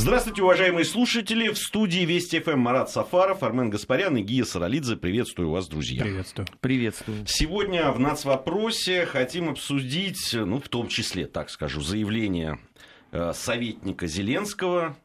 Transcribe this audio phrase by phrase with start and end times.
[0.00, 1.48] Здравствуйте, уважаемые слушатели.
[1.48, 4.96] В студии Вести ФМ Марат Сафаров, Армен Гаспарян и Гия Саралидзе.
[4.96, 6.04] Приветствую вас, друзья.
[6.04, 6.46] Приветствую.
[6.60, 7.26] Приветствую.
[7.26, 12.60] Сегодня в нацвопросе хотим обсудить, ну, в том числе, так скажу, заявление
[13.10, 14.96] э, советника Зеленского,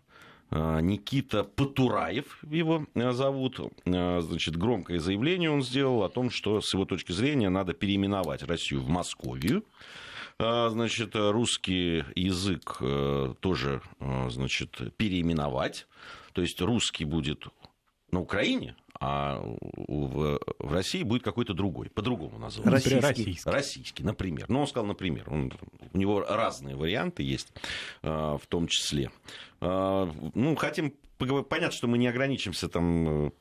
[0.52, 3.62] э, Никита Потураев его э, зовут.
[3.86, 8.82] Значит, громкое заявление он сделал о том, что с его точки зрения надо переименовать Россию
[8.82, 9.66] в Московию.
[10.40, 15.88] А, значит, русский язык э, тоже, э, значит, переименовать.
[16.34, 17.46] То есть русский будет
[18.12, 22.72] на Украине, а в, в России будет какой-то другой, по-другому называться.
[22.72, 23.00] Российский.
[23.00, 23.50] Российский.
[23.50, 24.46] Российский, например.
[24.50, 25.26] Ну, он сказал, например.
[25.32, 25.52] Он,
[25.94, 27.54] у него разные варианты есть,
[28.02, 29.12] э, в том числе.
[29.62, 33.32] Ну, хотим понятно, что мы не ограничимся там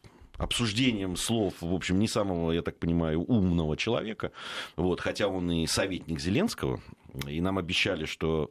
[0.42, 4.32] обсуждением слов, в общем, не самого, я так понимаю, умного человека,
[4.76, 6.80] вот, хотя он и советник Зеленского,
[7.26, 8.50] и нам обещали, что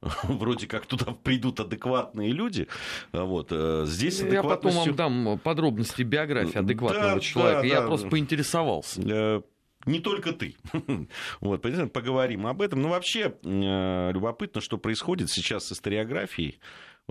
[0.22, 2.68] вроде как туда придут адекватные люди.
[3.12, 3.48] Вот.
[3.50, 7.62] Э, здесь Я потом вам дам подробности биографии адекватного да, человека.
[7.62, 7.86] Да, Я да.
[7.86, 9.00] просто поинтересовался.
[9.02, 9.42] Э,
[9.86, 10.56] не только ты.
[11.40, 12.82] вот, поговорим об этом.
[12.82, 16.60] Но вообще э, любопытно, что происходит сейчас с историографией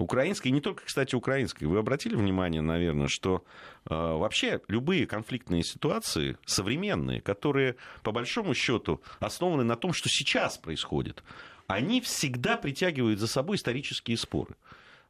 [0.02, 1.66] украинской, и не только, кстати, украинской.
[1.66, 3.44] Вы обратили внимание, наверное, что
[3.90, 10.58] э, вообще любые конфликтные ситуации современные, которые по большому счету основаны на том, что сейчас
[10.58, 11.24] происходит,
[11.68, 14.56] они всегда притягивают за собой исторические споры.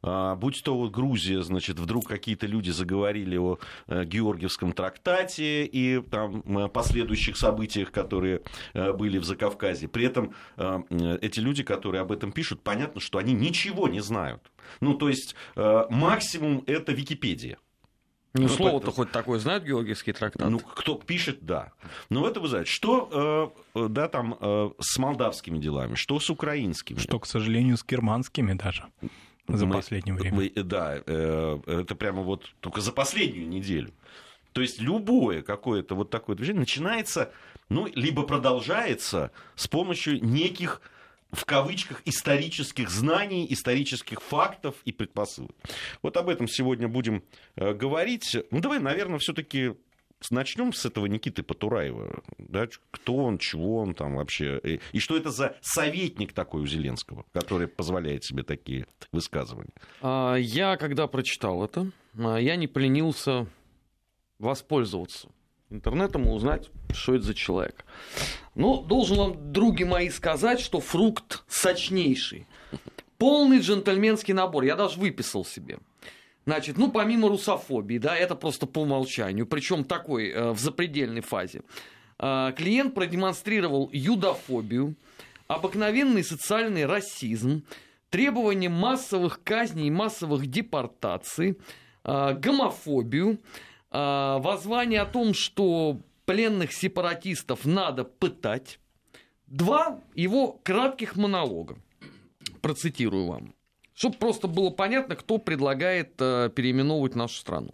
[0.02, 6.00] А, будь то вот Грузия, значит, вдруг какие-то люди заговорили о э, Георгиевском трактате и
[6.02, 8.42] там последующих событиях, которые
[8.74, 9.88] э, были в Закавказье.
[9.88, 14.50] При этом э, эти люди, которые об этом пишут, понятно, что они ничего не знают.
[14.80, 17.58] Ну, то есть максимум это Википедия.
[18.32, 20.48] Ну, ну слово-то хоть такое знают Георгиевский трактат?
[20.48, 21.72] Ну, кто пишет, да.
[22.08, 24.38] Но это вы знаете, что да, там
[24.78, 26.98] с молдавскими делами, что с украинскими.
[26.98, 28.86] Что, к сожалению, с германскими даже
[29.48, 30.36] за мы, последнее время.
[30.36, 33.92] Мы, да, э, это прямо вот только за последнюю неделю.
[34.52, 37.32] То есть любое какое-то вот такое движение начинается,
[37.68, 40.82] ну, либо продолжается с помощью неких
[41.32, 45.56] в кавычках исторических знаний, исторических фактов и предпосылок.
[46.02, 47.22] Вот об этом сегодня будем
[47.56, 48.36] э, говорить.
[48.50, 49.72] Ну, давай, наверное, все-таки
[50.30, 52.22] начнем с этого Никиты Потураева.
[52.38, 52.68] Да?
[52.90, 54.80] Кто он, чего он там вообще.
[54.92, 59.72] И что это за советник такой у Зеленского, который позволяет себе такие высказывания?
[60.00, 63.46] А, я, когда прочитал это, а, я не поленился
[64.38, 65.28] воспользоваться
[65.70, 67.84] интернетом и узнать, что это за человек.
[68.54, 72.46] Но должен вам, други мои, сказать, что фрукт сочнейший.
[73.18, 74.64] Полный джентльменский набор.
[74.64, 75.78] Я даже выписал себе.
[76.44, 81.62] Значит, ну, помимо русофобии, да, это просто по умолчанию, причем такой э, в запредельной фазе.
[82.18, 84.96] Э, клиент продемонстрировал юдофобию,
[85.46, 87.64] обыкновенный социальный расизм,
[88.10, 91.58] требование массовых казней и массовых депортаций,
[92.04, 93.38] э, гомофобию,
[93.90, 98.80] э, воззвание о том, что пленных сепаратистов надо пытать.
[99.46, 101.76] Два его кратких монолога.
[102.60, 103.54] Процитирую вам.
[104.02, 107.70] Чтобы просто было понятно, кто предлагает э, переименовывать нашу страну.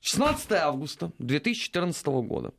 [0.00, 2.54] 16 августа 2014 года.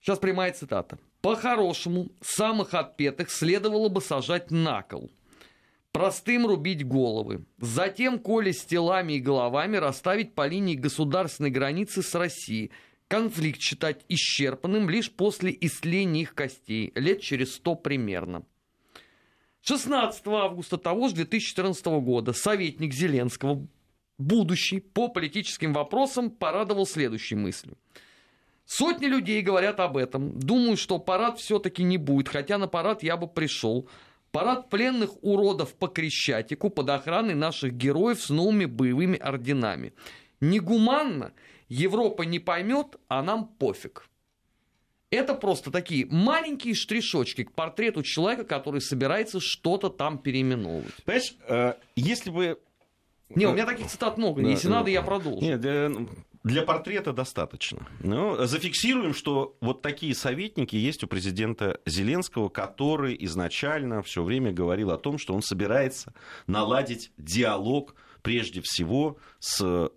[0.00, 0.96] Сейчас прямая цитата.
[1.22, 5.10] По-хорошему, самых отпетых следовало бы сажать на кол.
[5.90, 7.44] Простым рубить головы.
[7.58, 12.70] Затем, коли с телами и головами, расставить по линии государственной границы с Россией.
[13.08, 16.92] Конфликт считать исчерпанным лишь после истления их костей.
[16.94, 18.44] Лет через сто примерно.
[19.68, 23.66] 16 августа того же 2014 года советник Зеленского,
[24.16, 27.76] будущий по политическим вопросам, порадовал следующей мыслью.
[28.64, 30.38] Сотни людей говорят об этом.
[30.38, 33.88] Думаю, что парад все-таки не будет, хотя на парад я бы пришел.
[34.30, 39.94] Парад пленных уродов по Крещатику под охраной наших героев с новыми боевыми орденами.
[40.40, 41.32] Негуманно,
[41.68, 44.08] Европа не поймет, а нам пофиг.
[45.10, 50.94] Это просто такие маленькие штришочки к портрету человека, который собирается что-то там переименовывать.
[51.04, 52.58] Понимаешь, э, если бы...
[53.28, 55.44] Не, у меня таких цитат много, да, если да, надо, я продолжу.
[55.44, 55.90] Нет, для,
[56.42, 57.86] для портрета достаточно.
[58.00, 64.90] Но зафиксируем, что вот такие советники есть у президента Зеленского, который изначально все время говорил
[64.90, 66.14] о том, что он собирается
[66.48, 69.90] наладить диалог прежде всего с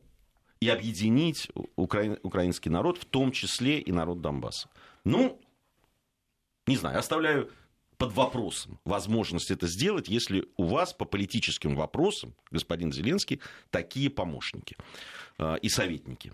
[0.61, 2.17] и объединить укра...
[2.21, 4.69] украинский народ, в том числе и народ Донбасса.
[5.03, 5.39] Ну,
[6.67, 7.49] не знаю, оставляю
[7.97, 13.41] под вопросом возможность это сделать, если у вас по политическим вопросам, господин Зеленский,
[13.71, 14.77] такие помощники
[15.37, 16.31] э, и советники.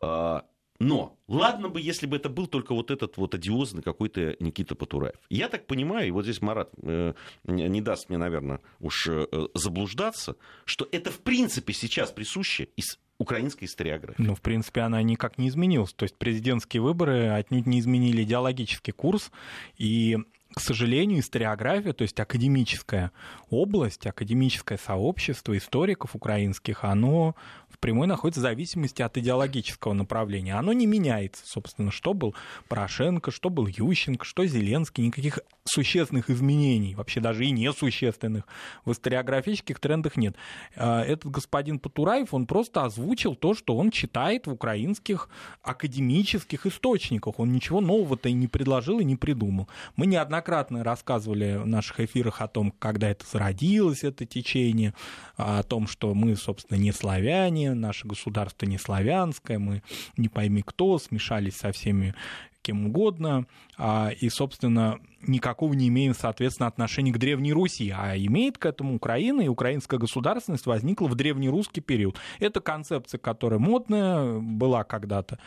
[0.00, 0.42] Э,
[0.78, 5.18] Но ладно бы, если бы это был только вот этот вот одиозный какой-то Никита Потураев.
[5.28, 7.14] Я так понимаю, и вот здесь Марат э,
[7.44, 13.66] не даст мне, наверное, уж э, заблуждаться, что это в принципе сейчас присуще из украинской
[13.66, 14.22] историографии.
[14.22, 15.92] Ну, в принципе, она никак не изменилась.
[15.92, 19.30] То есть президентские выборы отнюдь не изменили идеологический курс,
[19.76, 20.16] и
[20.52, 23.12] к сожалению, историография, то есть академическая
[23.50, 27.36] область, академическое сообщество историков украинских, оно
[27.68, 30.56] в прямой находится в зависимости от идеологического направления.
[30.56, 32.34] Оно не меняется, собственно, что был
[32.68, 38.44] Порошенко, что был Ющенко, что Зеленский, никаких существенных изменений, вообще даже и несущественных
[38.84, 40.34] в историографических трендах нет.
[40.74, 45.28] А, этот господин Потураев, он просто озвучил то, что он читает в украинских
[45.62, 47.38] академических источниках.
[47.38, 49.68] Он ничего нового-то и не предложил, и не придумал.
[49.94, 54.94] Мы неоднократно рассказывали в наших эфирах о том, когда это зародилось, это течение,
[55.36, 59.82] о том, что мы, собственно, не славяне, наше государство не славянское, мы
[60.16, 62.14] не пойми кто, смешались со всеми
[62.62, 63.46] кем угодно,
[63.76, 68.94] а, и, собственно, никакого не имеем, соответственно, отношения к Древней Руси, а имеет к этому
[68.94, 72.16] Украина, и украинская государственность возникла в древнерусский период.
[72.38, 75.38] Это концепция, которая модная, была когда-то,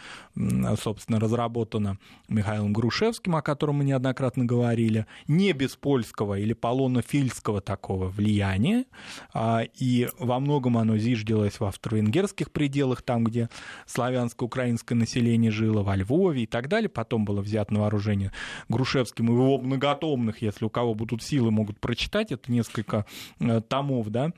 [0.82, 8.10] собственно, разработана Михаилом Грушевским, о котором мы неоднократно говорили, не без польского или полонофильского такого
[8.10, 8.86] влияния,
[9.34, 13.50] а, и во многом оно зиждилось в австро-венгерских пределах, там, где
[13.88, 18.32] славянско-украинское население жило, во Львове и так далее, потом было взято на вооружение
[18.70, 23.06] Грушевским и его многотомных, если у кого будут силы, могут прочитать, это несколько
[23.42, 24.32] э, томов, да,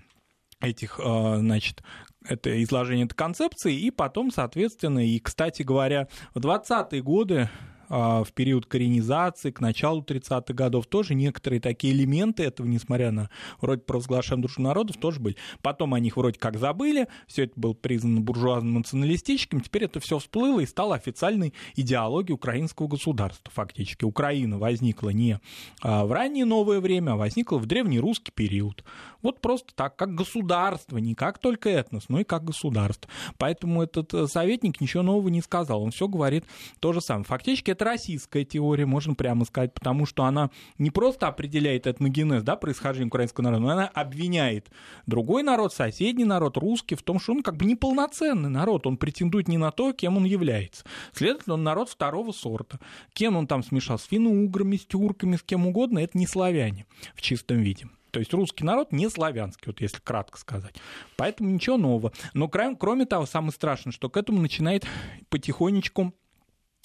[0.60, 1.84] этих, э, значит,
[2.28, 7.50] это изложение этой концепции, и потом, соответственно, и, кстати говоря, в 20-е годы
[7.90, 13.30] в период коренизации, к началу 30-х годов, тоже некоторые такие элементы этого, несмотря на
[13.62, 15.36] вроде провозглашаем дружбу народов, тоже были.
[15.62, 20.20] Потом о них вроде как забыли, все это было признано буржуазным националистическим, теперь это все
[20.20, 24.06] всплыло и стало официальной идеологией украинского государства фактически.
[24.06, 25.40] Украина возникла не
[25.81, 28.84] а, в раннее новое время, а возникла в древнерусский период.
[29.22, 33.10] Вот просто так, как государство, не как только этнос, но и как государство.
[33.38, 36.46] Поэтому этот э, советник ничего нового не сказал, он все говорит
[36.80, 37.26] то же самое.
[37.26, 42.56] Фактически это российская теория, можно прямо сказать, потому что она не просто определяет этногенез, да,
[42.56, 44.69] происхождение украинского народа, но она обвиняет
[45.06, 49.48] другой народ, соседний народ, русский, в том, что он как бы неполноценный народ, он претендует
[49.48, 50.83] не на то, кем он является.
[51.13, 52.80] Следовательно, он народ второго сорта.
[53.13, 56.86] Кем он там смешал, с финно-уграми, с тюрками, с кем угодно, это не славяне
[57.16, 57.88] в чистом виде.
[58.12, 60.75] То есть русский народ не славянский, вот если кратко сказать.
[61.18, 62.13] Поэтому ничего нового.
[62.33, 64.88] Но кроме того, самое страшное, что к этому начинает
[65.28, 66.13] потихонечку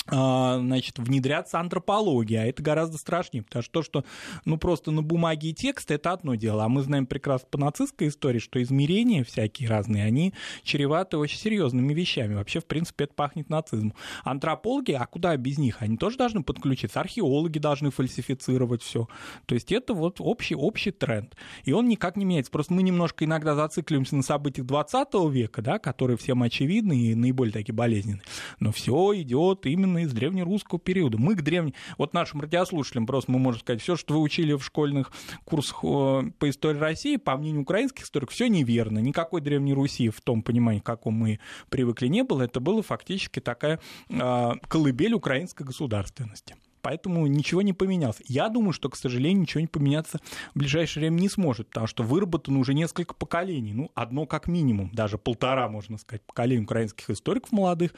[0.07, 4.05] значит, внедряться антропология, а это гораздо страшнее, потому что то, что,
[4.45, 8.09] ну, просто на бумаге и текст, это одно дело, а мы знаем прекрасно по нацистской
[8.09, 13.51] истории, что измерения всякие разные, они чреваты очень серьезными вещами, вообще, в принципе, это пахнет
[13.51, 13.95] нацизмом.
[14.25, 15.83] Антропологи, а куда без них?
[15.83, 19.09] Они тоже должны подключиться, археологи должны фальсифицировать все,
[19.47, 23.25] то есть это вот общий, общий тренд, и он никак не меняется, просто мы немножко
[23.25, 28.23] иногда зацикливаемся на событиях 20 века, да, которые всем очевидны и наиболее такие болезненные,
[28.59, 31.19] но все идет именно именно из древнерусского периода.
[31.19, 31.75] Мы к древней...
[31.99, 35.13] Вот нашим радиослушателям просто мы можем сказать, все, что вы учили в школьных
[35.45, 38.99] курсах по истории России, по мнению украинских историков, все неверно.
[38.99, 42.43] Никакой Древней Руси в том понимании, каком мы привыкли, не было.
[42.43, 48.21] Это было фактически такая э, колыбель украинской государственности поэтому ничего не поменялось.
[48.27, 50.19] Я думаю, что, к сожалению, ничего не поменяться
[50.55, 54.91] в ближайшее время не сможет, потому что выработано уже несколько поколений, ну, одно как минимум,
[54.93, 57.93] даже полтора, можно сказать, поколений украинских историков молодых,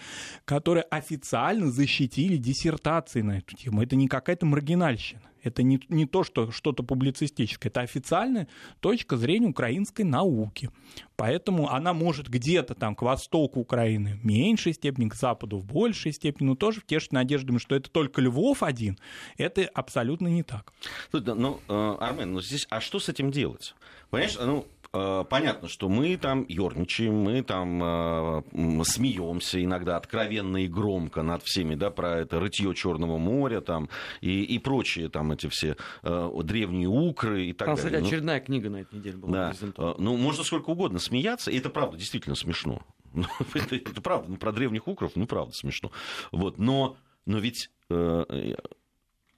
[0.45, 3.83] которые официально защитили диссертации на эту тему.
[3.83, 5.32] Это не какая-то маргинальщина.
[5.43, 8.49] Это не, не то, что что-то публицистическое, это официальная
[8.81, 10.71] точка зрения украинской науки.
[11.17, 16.13] Поэтому она может где-то там к востоку Украины в меньшей степени, к западу в большей
[16.13, 18.99] степени, но тоже втешить надеждами, что это только Львов один,
[19.37, 20.73] это абсолютно не так.
[21.13, 23.75] Ну, э, Армен, ну здесь, а что с этим делать?
[24.11, 31.23] Понимаешь, ну, понятно, что мы там ерничаем, мы там э, смеемся иногда откровенно и громко
[31.23, 33.89] над всеми, да, про это рытье Черного моря там
[34.21, 37.91] и, и прочие там эти все э, древние укры и так там, далее.
[37.91, 39.55] Кстати, ну, очередная ну, книга на этой неделе была.
[39.77, 39.95] Да.
[39.99, 42.83] Ну, можно сколько угодно смеяться, и это правда действительно смешно.
[43.55, 45.91] это, это правда, ну, про древних укров, ну, правда смешно.
[46.31, 46.97] Вот, но,
[47.27, 48.55] но ведь э,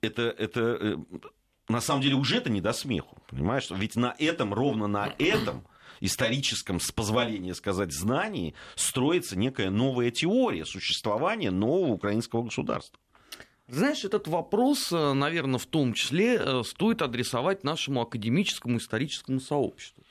[0.00, 0.98] это, это
[1.68, 3.70] на самом деле уже это не до смеху, понимаешь?
[3.70, 5.64] Ведь на этом, ровно на этом
[6.00, 12.98] историческом, с позволения сказать, знании строится некая новая теория существования нового украинского государства.
[13.66, 20.04] Знаешь, этот вопрос, э, наверное, в том числе э, стоит адресовать нашему академическому историческому сообществу,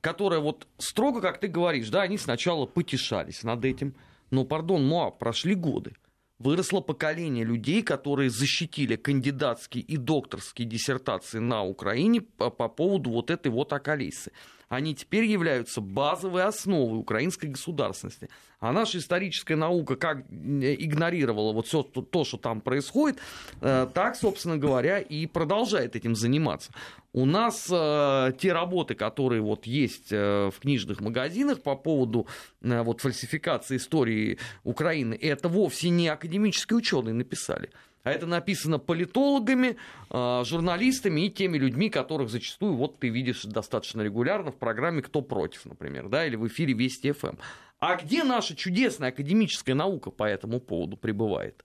[0.00, 3.94] которое вот строго, как ты говоришь, да, они сначала потешались над этим,
[4.30, 5.94] Но, пардон, ну а прошли годы.
[6.38, 13.30] Выросло поколение людей, которые защитили кандидатские и докторские диссертации на Украине по, по поводу вот
[13.30, 14.32] этой вот околисы
[14.68, 18.28] они теперь являются базовой основой украинской государственности.
[18.60, 23.18] А наша историческая наука как игнорировала вот все то, что там происходит,
[23.60, 26.72] э, так, собственно говоря, и продолжает этим заниматься.
[27.12, 32.26] У нас э, те работы, которые вот есть э, в книжных магазинах по поводу
[32.62, 37.70] э, вот фальсификации истории Украины, это вовсе не академические ученые написали.
[38.04, 39.78] А это написано политологами,
[40.10, 45.22] а, журналистами и теми людьми, которых зачастую вот ты видишь достаточно регулярно в программе «Кто
[45.22, 47.28] против», например, да, или в эфире Вести ФМ.
[47.28, 47.38] Эм».
[47.80, 51.64] А где наша чудесная академическая наука по этому поводу пребывает?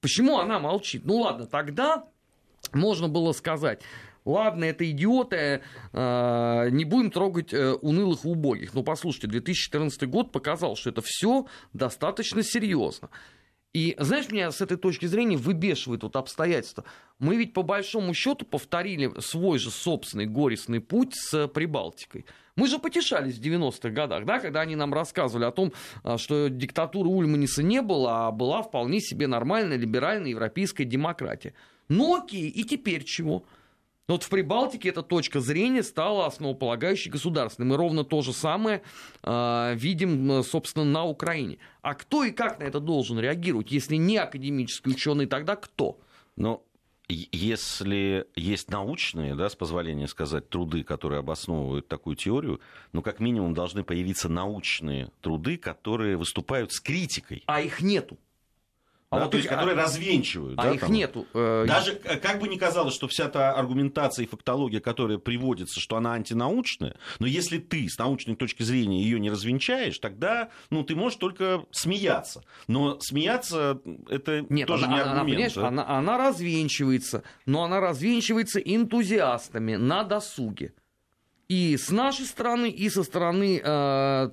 [0.00, 1.02] Почему она молчит?
[1.04, 2.06] Ну ладно, тогда
[2.72, 3.80] можно было сказать,
[4.24, 8.74] ладно, это идиоты, а, не будем трогать э, унылых и убогих.
[8.74, 13.10] Но послушайте, 2014 год показал, что это все достаточно серьезно.
[13.74, 16.84] И знаешь, меня с этой точки зрения выбешивает вот обстоятельства.
[17.18, 22.24] Мы ведь по большому счету повторили свой же собственный горестный путь с Прибалтикой.
[22.56, 25.72] Мы же потешались в 90-х годах, да, когда они нам рассказывали о том,
[26.02, 31.54] а, что диктатуры Ульманиса не было, а была вполне себе нормальная либеральная европейская демократия.
[31.88, 33.44] Окей, и теперь чего?
[34.08, 37.68] Но вот в Прибалтике эта точка зрения стала основополагающей государственной.
[37.68, 38.82] Мы ровно то же самое
[39.22, 41.58] э, видим, собственно, на Украине.
[41.82, 43.70] А кто и как на это должен реагировать?
[43.70, 46.00] Если не академический ученый, тогда кто?
[46.36, 46.64] Ну,
[47.08, 52.60] если есть научные, да, с позволения сказать, труды, которые обосновывают такую теорию,
[52.92, 57.42] ну, как минимум, должны появиться научные труды, которые выступают с критикой.
[57.46, 58.18] А их нету.
[59.10, 60.58] А да, вот то есть, которые а, развенчивают.
[60.58, 60.92] А да, их там.
[60.92, 61.26] нету.
[61.32, 65.96] Э, Даже как бы ни казалось, что вся та аргументация и фактология, которая приводится, что
[65.96, 70.94] она антинаучная, но если ты с научной точки зрения ее не развенчаешь, тогда ну, ты
[70.94, 72.42] можешь только смеяться.
[72.66, 75.56] Но смеяться это Нет, тоже она, не аргумент.
[75.56, 75.68] Она, да?
[75.68, 80.74] она, она развенчивается, но она развенчивается энтузиастами на досуге.
[81.48, 84.30] И с нашей стороны, и со стороны э,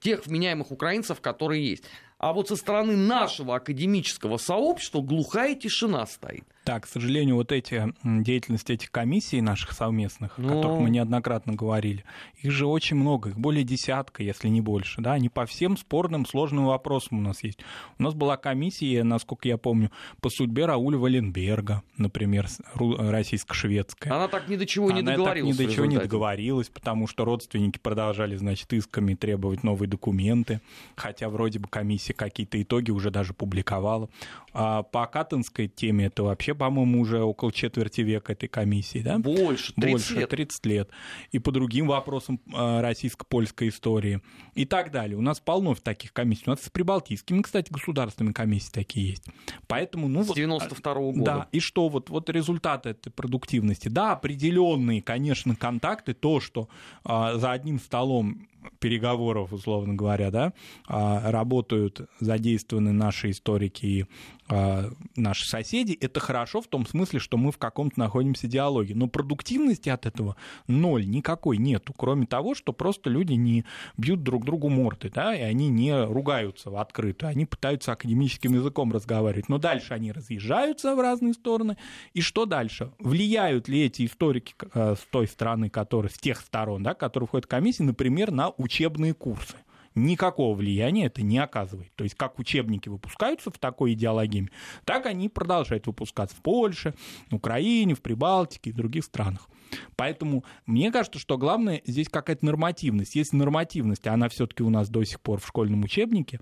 [0.00, 1.84] тех вменяемых украинцев, которые есть.
[2.22, 6.44] А вот со стороны нашего академического сообщества глухая тишина стоит.
[6.64, 10.52] Да, к сожалению, вот эти деятельности этих комиссий наших совместных, Но...
[10.52, 12.04] о которых мы неоднократно говорили,
[12.36, 16.24] их же очень много, их более десятка, если не больше, да, они по всем спорным,
[16.24, 17.58] сложным вопросам у нас есть.
[17.98, 19.90] У нас была комиссия, насколько я помню,
[20.20, 24.12] по судьбе Рауля Валенберга, например, российско-шведская.
[24.12, 25.56] Она так ни до чего не договорилась.
[25.56, 29.88] Она так ни до чего не договорилась, потому что родственники продолжали, значит, исками требовать новые
[29.88, 30.60] документы,
[30.94, 34.08] хотя вроде бы комиссия какие-то итоги уже даже публиковала.
[34.52, 39.18] А по Катынской теме это вообще вообще, по-моему, уже около четверти века этой комиссии, да?
[39.18, 40.30] Больше, 30 Больше, лет.
[40.30, 40.90] 30 лет.
[41.32, 44.20] И по другим вопросам а, российско-польской истории
[44.54, 45.16] и так далее.
[45.16, 46.44] У нас полно таких комиссий.
[46.46, 49.26] У нас с прибалтийскими, кстати, государственными комиссии такие есть.
[49.66, 51.24] Поэтому, ну, с 92 -го года.
[51.24, 53.88] Да, и что вот, вот результаты этой продуктивности?
[53.88, 56.68] Да, определенные, конечно, контакты, то, что
[57.04, 60.52] а, за одним столом переговоров, условно говоря, да,
[60.86, 64.06] а, работают задействованы наши историки и
[64.48, 68.94] а, наши соседи, это хорошо в том смысле, что мы в каком-то находимся диалоге.
[68.94, 73.64] Но продуктивности от этого ноль, никакой нету, кроме того, что просто люди не
[73.96, 78.92] бьют друг другу морды, да, и они не ругаются в открытую, они пытаются академическим языком
[78.92, 79.48] разговаривать.
[79.48, 81.76] Но дальше они разъезжаются в разные стороны.
[82.14, 82.92] И что дальше?
[82.98, 87.46] Влияют ли эти историки а, с той стороны, которые, с тех сторон, да, которые входят
[87.46, 89.56] в комиссию, например, на учебные курсы.
[89.94, 91.92] Никакого влияния это не оказывает.
[91.94, 94.50] То есть как учебники выпускаются в такой идеологии,
[94.84, 96.94] так они продолжают выпускаться в Польше,
[97.30, 99.48] Украине, в Прибалтике и других странах.
[99.96, 103.14] Поэтому мне кажется, что главное здесь какая-то нормативность.
[103.14, 106.40] Есть нормативность, она все-таки у нас до сих пор в школьном учебнике,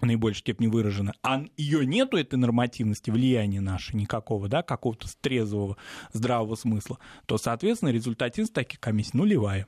[0.00, 5.76] наибольшей степени выражена, а ее нету, этой нормативности, влияния нашего никакого, да, какого-то трезвого,
[6.12, 9.66] здравого смысла, то, соответственно, результативность таких комиссий нулевая.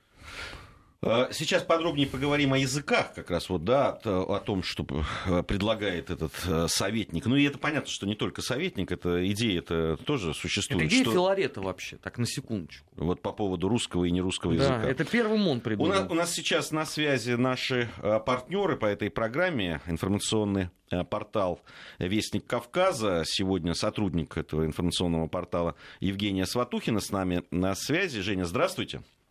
[1.05, 4.87] Э, сейчас подробнее поговорим о языках, как раз вот, да, о том, что
[5.27, 7.27] э, предлагает этот э, советник.
[7.27, 10.87] Ну и это понятно, что не только советник, это идея это тоже существует.
[10.87, 11.13] Это идея что...
[11.13, 12.87] Филарета вообще, так на секундочку.
[12.97, 14.89] Вот по поводу русского и нерусского да, языка.
[14.89, 15.91] это первым он придумал.
[15.91, 17.91] У нас, у нас сейчас на связи наши
[18.25, 20.71] партнеры по этой программе, информационный
[21.11, 21.61] портал
[21.99, 23.25] «Вестник Кавказа».
[23.27, 28.21] Сегодня сотрудник этого информационного портала Евгения Сватухина с нами на связи.
[28.21, 28.99] Женя, здравствуйте.
[28.99, 29.24] Здравствуйте.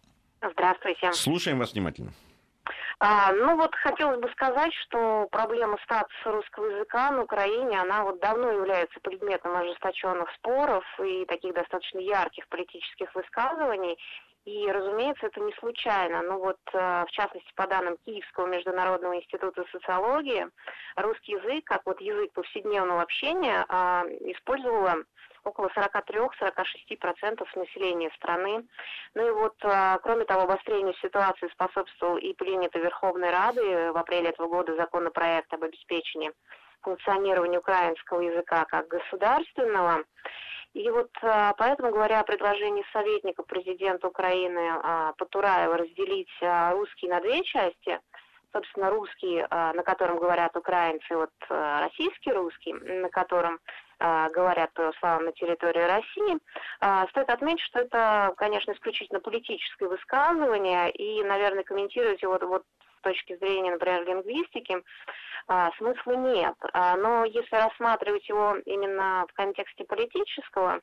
[1.14, 2.12] Слушаем вас внимательно.
[3.00, 8.22] А, ну вот хотелось бы сказать, что проблема статуса русского языка на Украине, она вот
[8.22, 13.98] давно является предметом ожесточенных споров и таких достаточно ярких политических высказываний.
[14.46, 16.22] И, разумеется, это не случайно.
[16.22, 20.48] Ну вот, в частности, по данным Киевского международного института социологии,
[20.98, 23.66] русский язык, как вот язык повседневного общения,
[24.32, 24.96] использовала
[25.44, 28.66] около 43-46% населения страны.
[29.14, 34.30] Ну и вот, а, кроме того, обострению ситуации способствовал и принятый Верховной Радой в апреле
[34.30, 36.32] этого года законопроект об обеспечении
[36.82, 40.04] функционирования украинского языка как государственного.
[40.74, 46.32] И вот а, поэтому, говоря о предложении советника президента Украины а, Потураева разделить
[46.72, 48.00] русский на две части,
[48.52, 53.60] собственно, русский, на котором говорят украинцы, вот российский русский, на котором
[54.04, 56.38] говорят православные на территории России.
[56.82, 62.64] А, стоит отметить, что это, конечно, исключительно политическое высказывание, и, наверное, комментировать его вот
[63.00, 64.82] с точки зрения, например, лингвистики,
[65.48, 66.56] а, смысла нет.
[66.74, 70.80] Но если рассматривать его именно в контексте политического,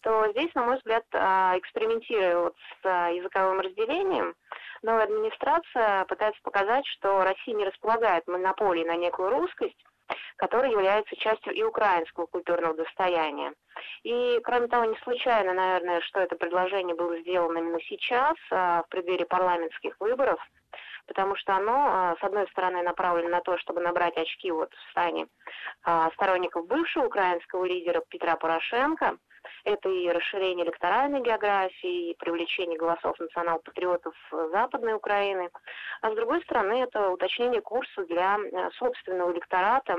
[0.00, 4.34] то здесь, на мой взгляд, экспериментируя вот с языковым разделением,
[4.82, 9.76] новая администрация пытается показать, что Россия не располагает монополией на некую русскость,
[10.36, 13.52] который является частью и украинского культурного достояния.
[14.02, 18.88] И, кроме того, не случайно, наверное, что это предложение было сделано именно сейчас, а, в
[18.88, 20.40] преддверии парламентских выборов,
[21.06, 24.90] потому что оно, а, с одной стороны, направлено на то, чтобы набрать очки вот в
[24.90, 25.26] стане
[25.84, 29.18] а, сторонников бывшего украинского лидера Петра Порошенко,
[29.64, 34.14] это и расширение электоральной географии, и привлечение голосов национал-патриотов
[34.52, 35.50] Западной Украины.
[36.02, 39.96] А с другой стороны, это уточнение курса для э, собственного электората,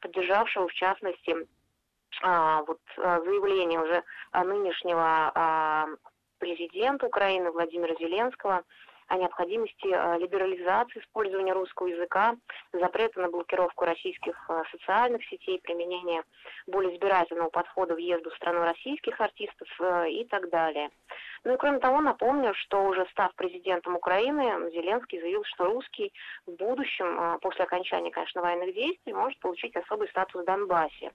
[0.00, 1.36] поддержавшего, в частности,
[2.22, 4.02] а, вот, а, заявление уже
[4.34, 5.86] нынешнего а,
[6.38, 8.64] президента Украины Владимира Зеленского
[9.12, 12.34] о необходимости э, либерализации использования русского языка,
[12.72, 16.24] запрета на блокировку российских э, социальных сетей, применения
[16.66, 20.88] более избирательного подхода въезду в страну российских артистов э, и так далее.
[21.44, 26.12] Ну и кроме того, напомню, что уже став президентом Украины, Зеленский заявил, что русский
[26.46, 31.10] в будущем, после окончания, конечно, военных действий, может получить особый статус в Донбассе.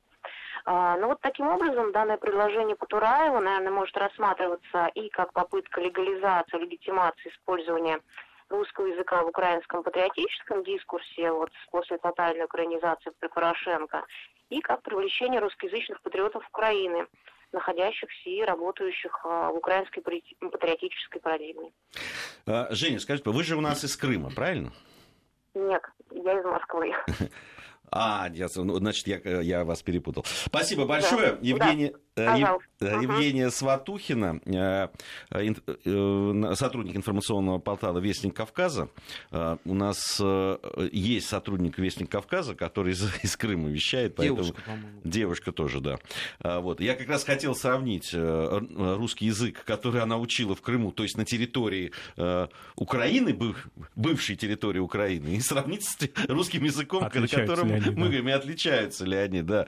[0.66, 6.58] А, ну вот таким образом данное предложение Кутураева, наверное, может рассматриваться и как попытка легализации,
[6.58, 8.02] легитимации использования
[8.50, 14.06] русского языка в украинском патриотическом дискурсе вот после тотальной украинизации при Порошенко,
[14.50, 17.08] и как привлечение русскоязычных патриотов Украины,
[17.52, 21.72] находящихся и работающих а, в украинской патриотической парадигме.
[22.46, 24.72] А, Женя, скажите, вы же у нас из Крыма, правильно?
[25.54, 25.82] Нет,
[26.12, 26.94] я из Москвы.
[27.89, 30.26] А, ну, значит, я, я вас перепутал.
[30.45, 31.38] Спасибо большое, да.
[31.41, 31.93] Евгения.
[32.15, 32.34] Да.
[32.34, 32.67] Пожалуйста.
[32.80, 34.88] Евгения Сватухина, э,
[35.30, 38.89] э, сотрудник информационного портала «Вестник Кавказа».
[39.30, 40.19] Э, у нас
[40.91, 44.15] есть сотрудник «Вестник Кавказа», который из, из Крыма вещает.
[44.15, 44.41] Поэтому...
[44.41, 45.02] Девушка, по-моему.
[45.04, 46.00] Девушка тоже, да.
[46.39, 46.82] Вот.
[46.82, 51.26] Я как раз хотел сравнить русский язык, который она учила в Крыму, то есть на
[51.26, 51.91] территории
[52.76, 53.38] Украины,
[53.95, 55.97] бывшей территории Украины, и сравнить с
[56.28, 59.68] русским языком, на котором мы говорим, отличаются ли они, да.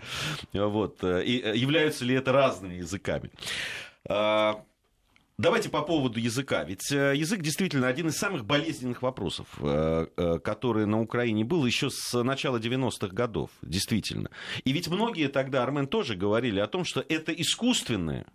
[0.53, 1.03] Вот.
[1.03, 3.31] И являются ли это разными языками.
[4.07, 4.63] А,
[5.39, 6.63] давайте по поводу языка.
[6.63, 11.65] Ведь э, язык действительно один из самых болезненных вопросов, э, э, который на Украине был
[11.65, 14.29] еще с начала 90-х годов, действительно.
[14.63, 18.25] И ведь многие тогда, Армен, тоже говорили о том, что это искусственное,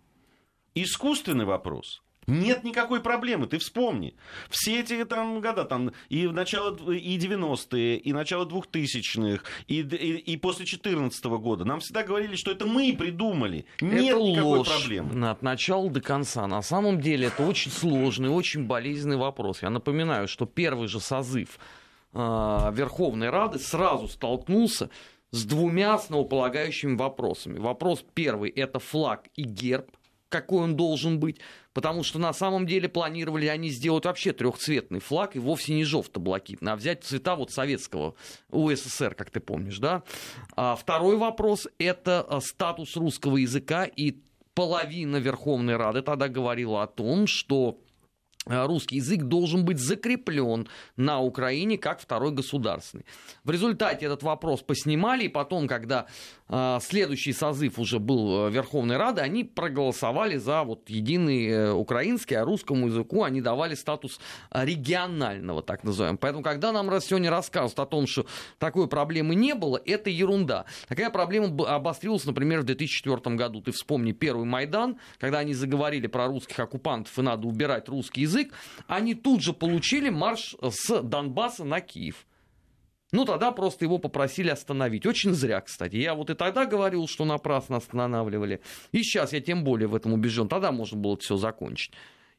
[0.73, 2.01] искусственный вопрос.
[2.27, 4.15] Нет никакой проблемы, ты вспомни.
[4.49, 10.37] Все эти там года, там и начало, и 90-е, и начало 2000-х, и, и, и
[10.37, 13.65] после 2014 года, нам всегда говорили, что это мы придумали.
[13.81, 15.29] Нет это никакой ложь проблемы.
[15.29, 16.47] От начала до конца.
[16.47, 19.61] На самом деле это очень сложный, очень болезненный вопрос.
[19.61, 21.59] Я напоминаю, что первый же созыв
[22.13, 22.17] э,
[22.73, 24.89] Верховной Рады сразу столкнулся
[25.31, 27.59] с двумя основополагающими вопросами.
[27.59, 29.91] Вопрос первый– это флаг и герб,
[30.29, 31.39] какой он должен быть
[31.75, 36.71] потому что на самом деле планировали они сделать вообще трехцветный флаг и вовсе не желто-блакитный,
[36.71, 38.15] а взять цвета вот советского
[38.49, 40.03] УССР, как ты помнишь, да.
[40.55, 44.21] А второй вопрос– это а, статус русского языка, и
[44.53, 47.77] половина Верховной Рады тогда говорила о том, что
[48.45, 53.05] русский язык должен быть закреплен на Украине как второй государственный.
[53.43, 56.07] В результате этот вопрос поснимали, и потом, когда
[56.47, 62.35] э, следующий созыв уже был э, Верховной Рады, они проголосовали за вот единый э, украинский,
[62.35, 64.19] а русскому языку они давали статус
[64.51, 66.17] регионального, так называемого.
[66.17, 68.25] Поэтому, когда нам сегодня рассказывают о том, что
[68.59, 70.65] такой проблемы не было, это ерунда.
[70.87, 73.61] Такая проблема обострилась, например, в 2004 году.
[73.61, 78.34] Ты вспомни первый Майдан, когда они заговорили про русских оккупантов, и надо убирать русский язык,
[78.35, 78.53] язык,
[78.87, 82.25] они тут же получили марш с Донбасса на Киев.
[83.11, 85.05] Ну, тогда просто его попросили остановить.
[85.05, 85.95] Очень зря, кстати.
[85.95, 88.61] Я вот и тогда говорил, что напрасно останавливали.
[88.91, 90.49] И сейчас я тем более в этом убежден.
[90.49, 91.93] Тогда можно было все закончить.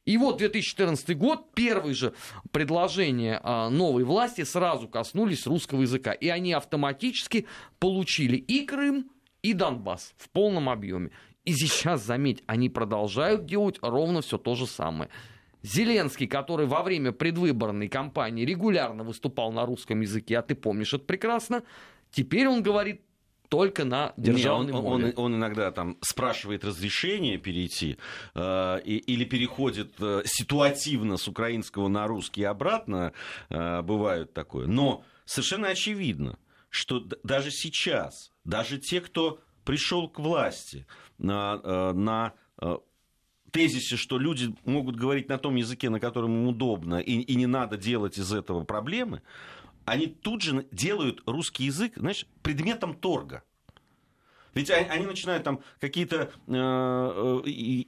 [0.05, 2.13] И вот 2014 год, первые же
[2.51, 6.11] предложения а, новой власти сразу коснулись русского языка.
[6.11, 7.47] И они автоматически
[7.79, 9.09] получили и Крым,
[9.41, 11.11] и Донбасс в полном объеме.
[11.43, 15.09] И сейчас, заметь, они продолжают делать ровно все то же самое.
[15.63, 21.05] Зеленский, который во время предвыборной кампании регулярно выступал на русском языке, а ты помнишь это
[21.05, 21.63] прекрасно,
[22.11, 23.01] теперь он говорит
[23.49, 27.97] только на державной Не, он, он, он иногда там спрашивает разрешение перейти
[28.35, 33.13] э, и, или переходит э, ситуативно с украинского на русский и обратно,
[33.49, 34.67] э, бывает такое.
[34.67, 36.37] Но совершенно очевидно,
[36.69, 40.85] что даже сейчас, даже те, кто пришел к власти
[41.17, 42.77] на, э, на э,
[43.51, 47.47] тезисе, что люди могут говорить на том языке, на котором им удобно, и, и не
[47.47, 49.21] надо делать из этого проблемы,
[49.85, 53.43] они тут же делают русский язык, знаешь, предметом торга.
[54.53, 57.83] Ведь они, они начинают там какие-то э, э,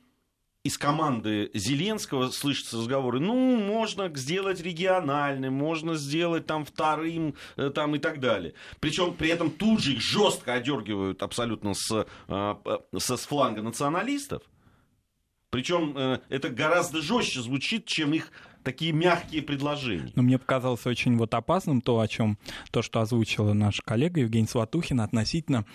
[0.63, 7.95] из команды Зеленского слышатся разговоры, ну, можно сделать региональным, можно сделать там вторым, э, там
[7.95, 8.54] и так далее.
[8.80, 14.43] Причем при этом тут же их жестко одергивают абсолютно с, э, э, с фланга националистов.
[15.52, 18.32] Причем э, это гораздо жестче звучит, чем их
[18.63, 20.12] такие мягкие предложения.
[20.15, 22.38] Но мне показалось очень вот опасным то, о чем
[22.72, 25.65] то, что озвучила наша коллега Евгений Сватухин относительно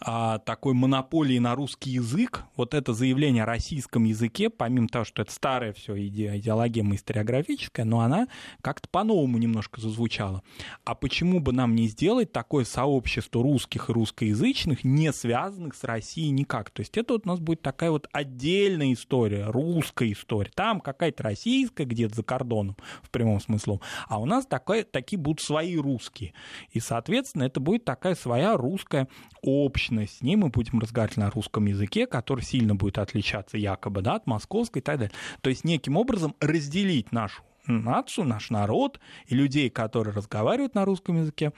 [0.00, 2.44] а, такой монополии на русский язык.
[2.56, 7.84] Вот это заявление о российском языке, помимо того, что это старая все иде, идеологема историографическая,
[7.84, 8.28] но она
[8.62, 10.42] как-то по-новому немножко зазвучала.
[10.84, 16.30] А почему бы нам не сделать такое сообщество русских и русскоязычных, не связанных с Россией
[16.30, 16.70] никак?
[16.70, 20.50] То есть это вот у нас будет такая вот отдельная история, русская история.
[20.54, 23.80] Там какая-то российская, где-то кордоном в прямом смысле.
[24.08, 26.34] А у нас такая, такие будут свои русские.
[26.70, 29.08] И, соответственно, это будет такая своя русская
[29.42, 30.18] общность.
[30.18, 34.26] С ней мы будем разговаривать на русском языке, который сильно будет отличаться якобы да, от
[34.26, 35.14] московской и так далее.
[35.42, 41.18] То есть неким образом разделить нашу нацию, наш народ и людей, которые разговаривают на русском
[41.18, 41.52] языке,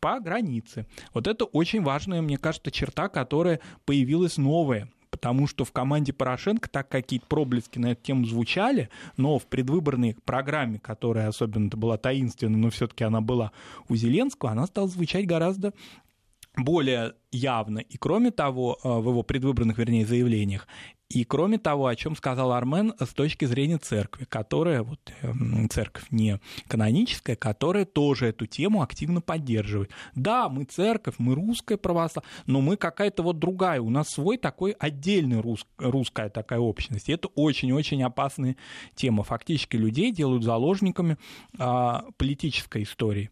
[0.00, 0.86] по границе.
[1.14, 6.68] Вот это очень важная, мне кажется, черта, которая появилась новая потому что в команде Порошенко
[6.68, 12.58] так какие-то проблески на эту тему звучали, но в предвыборной программе, которая особенно была таинственной,
[12.58, 13.52] но все-таки она была
[13.88, 15.72] у Зеленского, она стала звучать гораздо
[16.56, 17.78] более явно.
[17.78, 20.66] И кроме того, э, в его предвыборных, вернее, заявлениях,
[21.08, 26.04] и кроме того, о чем сказал Армен с точки зрения церкви, которая, вот, эм, церковь
[26.10, 29.90] не каноническая, которая тоже эту тему активно поддерживает.
[30.14, 34.72] Да, мы церковь, мы русская православие, но мы какая-то вот другая, у нас свой такой
[34.72, 37.08] отдельный рус, русская такая общность.
[37.08, 38.56] И это очень-очень опасная
[38.94, 39.22] тема.
[39.22, 41.16] Фактически людей делают заложниками
[41.58, 43.30] а, политической истории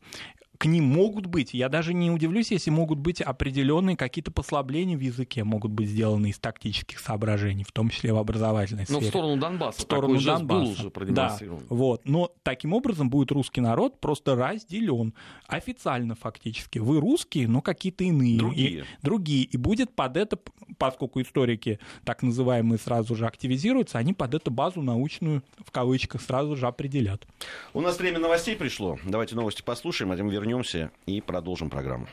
[0.58, 5.00] к ним могут быть, я даже не удивлюсь, если могут быть определенные какие-то послабления в
[5.00, 9.00] языке, могут быть сделаны из тактических соображений, в том числе в образовательной сфере.
[9.00, 9.78] Но в сторону Донбасса.
[9.78, 10.44] В сторону Донбасса.
[10.44, 11.60] был уже продемонстрирован.
[11.60, 12.02] Да, вот.
[12.04, 15.14] Но таким образом будет русский народ просто разделен.
[15.46, 16.78] Официально фактически.
[16.78, 18.38] Вы русские, но какие-то иные.
[18.38, 18.80] Другие.
[18.80, 19.44] И, другие.
[19.44, 20.38] И будет под это,
[20.78, 26.56] поскольку историки так называемые сразу же активизируются, они под эту базу научную, в кавычках, сразу
[26.56, 27.26] же определят.
[27.74, 28.98] У нас время новостей пришло.
[29.04, 32.06] Давайте новости послушаем, а тем вернемся вернемся и продолжим программу.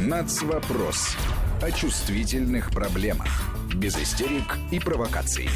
[0.00, 1.16] Нацвопрос.
[1.62, 3.28] О чувствительных проблемах.
[3.74, 5.48] Без истерик и провокаций.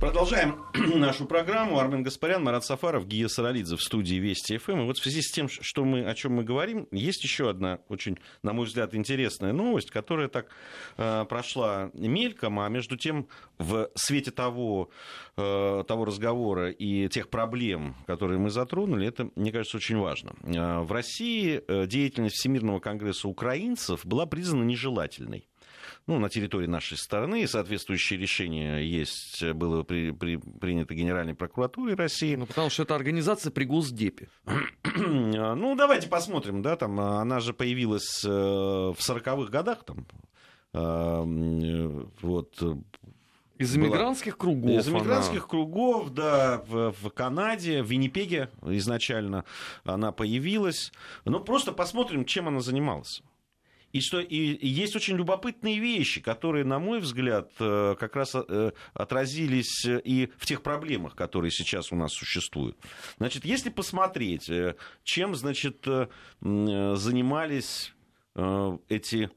[0.00, 1.80] Продолжаем нашу программу.
[1.80, 4.82] Армен Гаспарян, Марат Сафаров, Гия Саралидзе в студии Вести ФМ.
[4.82, 7.80] И вот в связи с тем, что мы, о чем мы говорим, есть еще одна
[7.88, 10.50] очень, на мой взгляд, интересная новость, которая так
[10.98, 13.26] э, прошла мельком, а между тем
[13.58, 14.90] в свете того,
[15.36, 20.36] э, того разговора и тех проблем, которые мы затронули, это, мне кажется, очень важно.
[20.44, 25.48] Э, в России э, деятельность Всемирного конгресса украинцев была признана нежелательной
[26.08, 27.46] ну, на территории нашей страны.
[27.46, 32.34] Соответствующее решение есть, было при, при, принято Генеральной прокуратурой России.
[32.34, 34.28] Ну, потому что это организация при Госдепе.
[34.96, 40.06] ну, давайте посмотрим, да, там, она же появилась э, в 40-х годах, там,
[40.72, 42.54] э, вот,
[43.58, 44.80] из иммигрантских кругов.
[44.80, 45.48] Из иммигрантских она...
[45.48, 49.44] кругов, да, в, в Канаде, в Виннипеге изначально
[49.84, 50.92] она появилась.
[51.24, 53.22] Ну, просто посмотрим, чем она занималась.
[53.98, 58.70] И, что, и, есть очень любопытные вещи, которые, на мой взгляд, э, как раз э,
[58.94, 62.78] отразились и в тех проблемах, которые сейчас у нас существуют.
[63.16, 65.84] Значит, если посмотреть, э, чем, значит,
[66.40, 67.92] занимались
[68.88, 69.30] эти,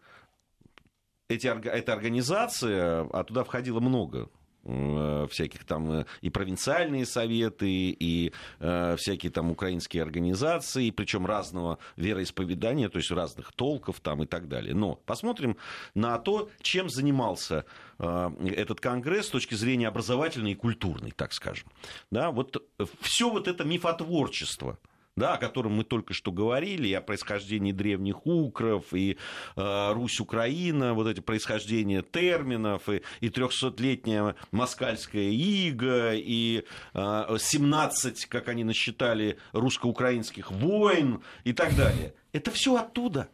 [1.27, 8.31] эти, эта организация, а туда входило много э, всяких там э, и провинциальные советы, и
[8.59, 14.47] э, всякие там украинские организации, причем разного вероисповедания, то есть разных толков там и так
[14.47, 14.75] далее.
[14.75, 15.57] Но посмотрим
[15.95, 17.65] на то, чем занимался
[17.97, 21.67] этот конгресс с точки зрения образовательной и культурной, так скажем.
[22.09, 22.63] Да, вот
[23.01, 24.79] все вот это мифотворчество–
[25.21, 29.17] да, о котором мы только что говорили, и о происхождении древних укров, и
[29.55, 36.63] э, Русь-Украина, вот эти происхождения терминов, и, 300-летняя москальская ига, и
[36.95, 42.15] э, 17, как они насчитали, русско-украинских войн и так далее.
[42.33, 43.29] Это все оттуда.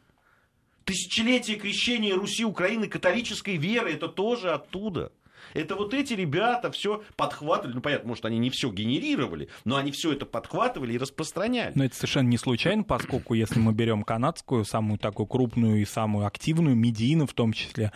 [0.83, 5.13] Тысячелетие крещения Руси, Украины, католической веры, это тоже оттуда.
[5.53, 7.75] Это вот эти ребята все подхватывали.
[7.75, 11.73] Ну, понятно, может, они не все генерировали, но они все это подхватывали и распространяли.
[11.75, 16.25] Но это совершенно не случайно, поскольку если мы берем канадскую, самую такую крупную и самую
[16.27, 17.91] активную, медийную в том числе,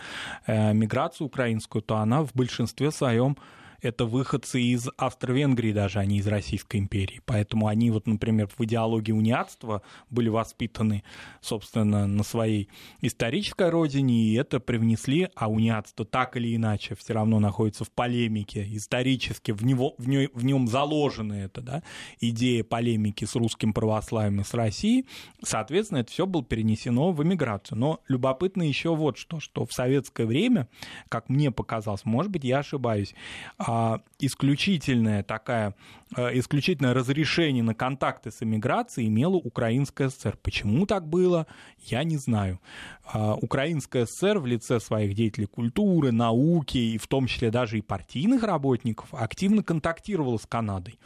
[0.46, 3.36] э, миграцию украинскую, то она в большинстве своем
[3.82, 7.20] это выходцы из Австро-Венгрии даже, а не из Российской империи.
[7.26, 11.02] Поэтому они вот, например, в идеологии униатства были воспитаны,
[11.40, 12.68] собственно, на своей
[13.00, 18.66] исторической родине, и это привнесли, а униатство так или иначе все равно находится в полемике
[18.70, 21.82] исторически, в, него, в, нем, в нем заложена эта да,
[22.20, 25.06] идея полемики с русским православием и с Россией.
[25.42, 27.78] Соответственно, это все было перенесено в эмиграцию.
[27.78, 30.68] Но любопытно еще вот что, что в советское время,
[31.08, 33.14] как мне показалось, может быть, я ошибаюсь,
[33.58, 33.71] а,
[34.18, 35.74] исключительная такая,
[36.14, 40.38] а, исключительное разрешение на контакты с эмиграцией имела Украинская ССР.
[40.42, 41.46] Почему так было,
[41.86, 42.60] я не знаю.
[43.04, 47.82] А, Украинская ССР в лице своих деятелей культуры, науки и в том числе даже и
[47.82, 50.98] партийных работников активно контактировала с Канадой.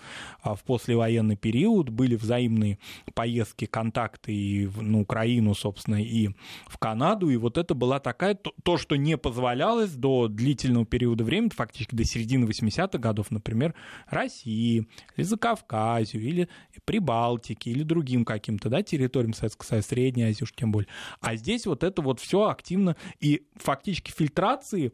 [0.43, 2.79] В послевоенный период были взаимные
[3.15, 6.31] поездки, контакты и на Украину, собственно, и
[6.67, 7.31] в Канаду.
[7.31, 12.05] И вот это была такая, то, что не позволялось до длительного периода времени, фактически до
[12.05, 13.75] середины 80-х годов, например,
[14.09, 14.87] России,
[15.17, 16.49] или Закавказью, или
[16.85, 20.89] Прибалтике, или другим каким-то да, территориям Советского Союза, Средней Азии уж тем более.
[21.21, 24.93] А здесь вот это вот все активно и фактически фильтрации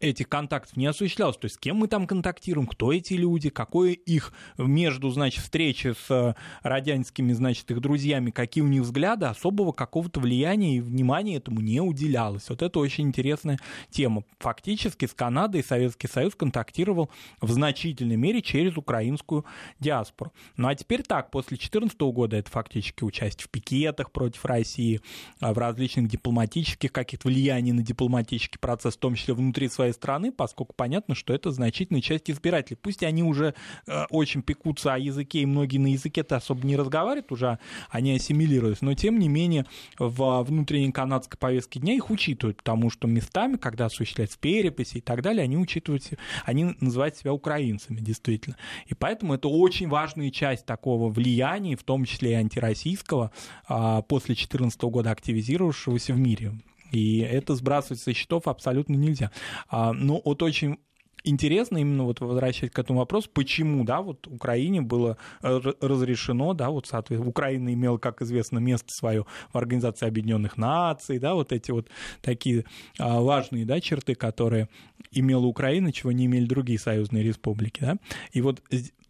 [0.00, 1.36] этих контактов не осуществлялось.
[1.36, 5.94] То есть с кем мы там контактируем, кто эти люди, какое их между, значит, встречи
[5.94, 11.36] с э, радянскими, значит, их друзьями, какие у них взгляды, особого какого-то влияния и внимания
[11.36, 12.48] этому не уделялось.
[12.48, 13.58] Вот это очень интересная
[13.90, 14.24] тема.
[14.38, 19.44] Фактически с Канадой Советский Союз контактировал в значительной мере через украинскую
[19.80, 20.32] диаспору.
[20.56, 25.00] Ну а теперь так, после 2014 года это фактически участие в пикетах против России,
[25.40, 30.32] а в различных дипломатических каких-то влияний на дипломатический процесс, в том числе внутри своей страны,
[30.32, 32.78] поскольку понятно, что это значительная часть избирателей.
[32.80, 33.54] Пусть они уже
[33.86, 37.58] э, очень пекутся о языке, и многие на языке-то особо не разговаривают, уже
[37.90, 39.66] они ассимилируются, но тем не менее
[39.98, 45.22] в внутренней канадской повестке дня их учитывают, потому что местами, когда осуществляется переписи и так
[45.22, 46.02] далее, они учитывают,
[46.44, 48.56] они называют себя украинцами, действительно.
[48.86, 53.30] И поэтому это очень важная часть такого влияния, в том числе и антироссийского,
[53.68, 56.52] а, после 2014 года активизировавшегося в мире.
[56.92, 59.30] И это сбрасывать со счетов абсолютно нельзя.
[59.68, 60.78] А, но вот очень
[61.26, 66.70] интересно именно вот возвращаясь к этому вопросу, почему, да, вот Украине было э, разрешено, да,
[66.70, 71.72] вот, соответственно, Украина имела, как известно, место свое в Организации Объединенных Наций, да, вот эти
[71.72, 71.88] вот
[72.22, 72.64] такие
[72.98, 74.68] а, важные, да, черты, которые
[75.10, 77.96] имела Украина, чего не имели другие союзные республики, да,
[78.32, 78.62] и вот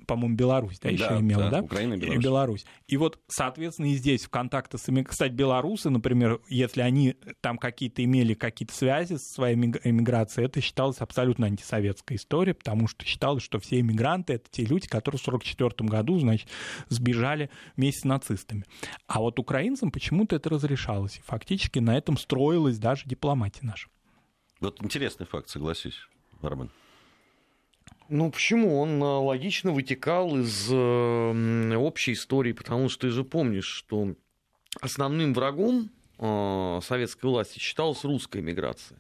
[0.06, 1.60] по-моему, Беларусь, да, еще да, имела, да?
[1.60, 2.16] Украина и Беларусь.
[2.16, 2.66] И Беларусь.
[2.86, 5.04] И вот, соответственно, и здесь в контакте с...
[5.04, 10.98] Кстати, белорусы, например, если они там какие-то имели какие-то связи со своей эмиграцией, это считалось
[10.98, 15.88] абсолютно антисоветской историей, потому что считалось, что все эмигранты— это те люди, которые в 1944
[15.88, 16.48] году, значит,
[16.88, 18.64] сбежали вместе с нацистами.
[19.06, 21.18] А вот украинцам почему-то это разрешалось.
[21.18, 23.88] И фактически на этом строилась даже дипломатия наша.
[24.60, 25.98] Вот интересный факт, согласись,
[26.42, 26.70] Армен.
[28.08, 28.80] Ну почему?
[28.80, 34.14] Он э, логично вытекал из э, общей истории, потому что ты же помнишь, что
[34.80, 38.98] основным врагом э, советской власти считалась русская миграция.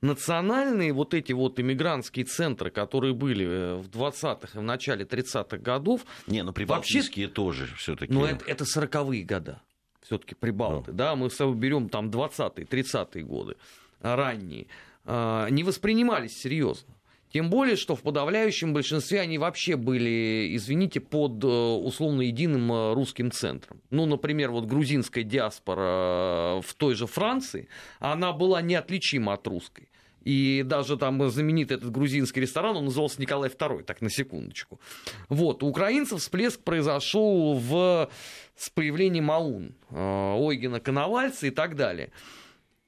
[0.00, 6.06] Национальные вот эти вот иммигрантские центры, которые были в 20-х и в начале 30-х годов...
[6.26, 7.34] Не, ну прибалтийские вообще...
[7.34, 9.60] тоже все таки Ну это, это 40-е года,
[10.00, 10.92] все таки прибалты.
[10.92, 10.96] Ну.
[10.96, 13.56] Да, мы берем там 20-е, 30-е годы,
[14.00, 14.68] ранние.
[15.04, 16.94] Не воспринимались серьезно.
[17.32, 22.94] Тем более, что в подавляющем большинстве они вообще были, извините, под э, условно единым э,
[22.94, 23.80] русским центром.
[23.90, 27.68] Ну, например, вот грузинская диаспора э, в той же Франции,
[28.00, 29.88] она была неотличима от русской.
[30.24, 34.80] И даже там знаменитый этот грузинский ресторан, он назывался Николай II, так на секундочку.
[35.28, 38.10] Вот, у украинцев всплеск произошел в...
[38.56, 42.10] с появлением АУН, Ойгена Коновальца и так далее.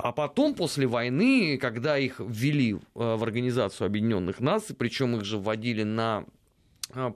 [0.03, 5.85] А потом, после войны, когда их ввели в Организацию Объединенных Наций, причем их же вводили
[5.85, 6.25] на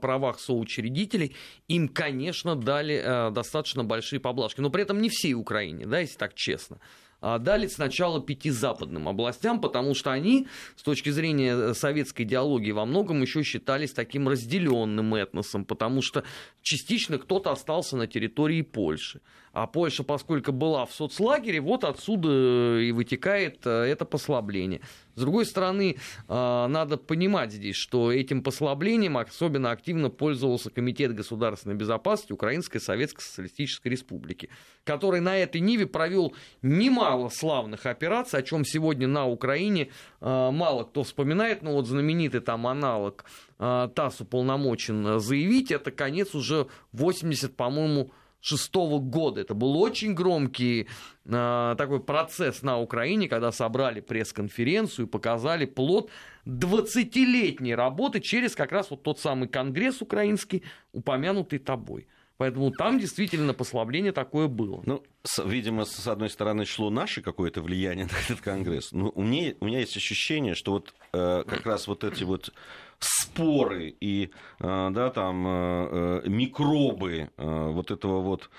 [0.01, 1.35] правах соучредителей,
[1.67, 4.61] им, конечно, дали достаточно большие поблажки.
[4.61, 6.79] Но при этом не всей Украине, да, если так честно.
[7.19, 12.71] А дали сначала пяти западным областям, потому что они, с точки зрения э, советской идеологии,
[12.71, 16.23] во многом еще считались таким разделенным этносом, потому что
[16.61, 19.21] частично кто-то остался на территории Польши.
[19.57, 24.81] А Польша, поскольку была в соцлагере, вот отсюда э, и вытекает э, это послабление.
[25.15, 31.73] С другой стороны, э, надо понимать здесь, что этим послаблением особенно активно пользовался Комитет государственной
[31.73, 34.49] безопасности Украинской Советской Социалистической Республики,
[34.83, 39.89] который на этой ниве провел немало славных операций, о чем сегодня на Украине
[40.21, 43.25] мало кто вспоминает, но вот знаменитый там аналог
[43.57, 49.41] ТАСС уполномочен заявить, это конец уже 80, по-моему, шестого года.
[49.41, 50.87] Это был очень громкий
[51.25, 56.09] э, такой процесс на Украине, когда собрали пресс-конференцию и показали плод
[56.45, 62.07] 20-летней работы через как раз вот тот самый конгресс украинский, упомянутый тобой.
[62.37, 64.83] Поэтому там действительно послабление такое было.
[64.85, 68.91] Ну, с, видимо, с одной стороны, шло наше какое-то влияние на этот конгресс.
[68.91, 72.53] Но у меня, у меня есть ощущение, что вот э, как раз вот эти вот
[72.99, 78.49] споры и э, да, там, э, э, микробы вот этого вот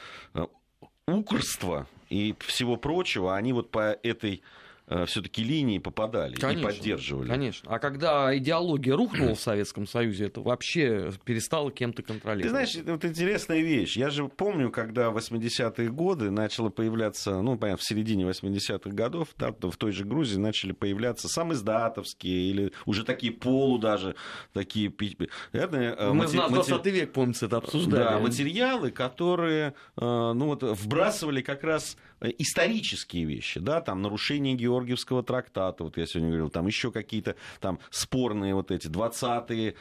[1.06, 4.42] укрства и всего прочего, они вот по этой
[5.06, 7.28] все-таки линии попадали конечно, и поддерживали.
[7.28, 7.70] Конечно.
[7.70, 12.44] А когда идеология рухнула в Советском Союзе, это вообще перестало кем-то контролировать.
[12.44, 13.96] Ты знаешь, это вот интересная вещь.
[13.96, 19.28] Я же помню, когда в 80-е годы начало появляться, ну, понятно, в середине 80-х годов,
[19.36, 24.14] да, в той же Грузии начали появляться сам издатовские или уже такие полу даже,
[24.52, 24.92] такие...
[25.52, 26.36] Наверное, э, Мы мати...
[26.36, 26.90] в 20 матери...
[26.90, 28.04] век, помнится, это обсуждали.
[28.04, 35.22] Да, материалы, которые, э, ну, вот, вбрасывали как раз исторические вещи, да, там нарушение Георгиевского
[35.22, 39.74] трактата, вот я сегодня говорил, там еще какие-то там спорные вот эти 20-е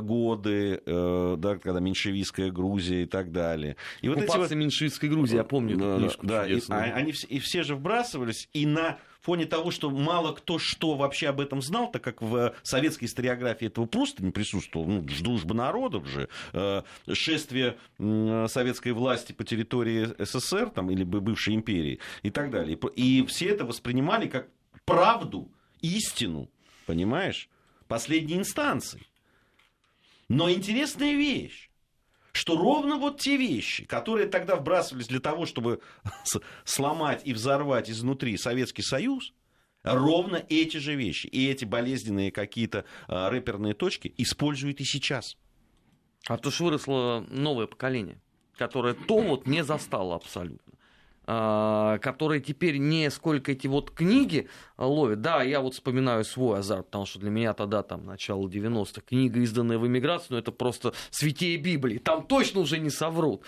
[0.00, 3.76] годы, э, да, когда меньшевистская Грузия и так далее.
[4.00, 4.50] И вот эти вот...
[4.50, 5.76] меньшевистской Грузии, я помню.
[5.76, 10.32] Да, да, и, а, они и все же вбрасывались, и на фоне того, что мало
[10.32, 14.88] кто что вообще об этом знал, так как в советской историографии этого просто не присутствовало,
[14.88, 16.82] ну, дружба народов же, э,
[17.12, 22.78] шествие э, советской власти по территории СССР там, или бывшей империи и так далее.
[22.96, 24.48] И все это воспринимали как
[24.84, 25.48] правду,
[25.80, 26.50] истину,
[26.86, 27.48] понимаешь,
[27.88, 29.06] последней инстанции.
[30.28, 31.70] Но интересная вещь
[32.34, 35.80] что ровно вот те вещи, которые тогда вбрасывались для того, чтобы
[36.64, 39.32] сломать и взорвать изнутри Советский Союз,
[39.84, 45.36] ровно эти же вещи и эти болезненные какие-то а, рэперные точки используют и сейчас.
[46.26, 48.20] А то что выросло новое поколение,
[48.56, 50.73] которое то вот не застало абсолютно.
[51.26, 55.22] А, которые теперь не сколько эти вот книги ловят.
[55.22, 59.40] Да, я вот вспоминаю свой азарт, потому что для меня тогда, там, начало 90-х, книга,
[59.40, 61.96] изданная в эмиграцию, ну, это просто святее Библии.
[61.96, 63.42] Там точно уже не соврут.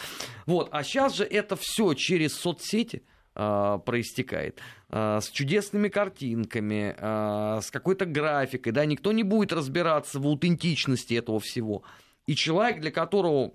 [0.47, 0.71] Вот.
[0.73, 3.03] А сейчас же это все через соцсети
[3.35, 4.59] а, проистекает
[4.89, 11.12] а, с чудесными картинками, а, с какой-то графикой, да, никто не будет разбираться в аутентичности
[11.12, 11.83] этого всего.
[12.27, 13.53] И человек, для которого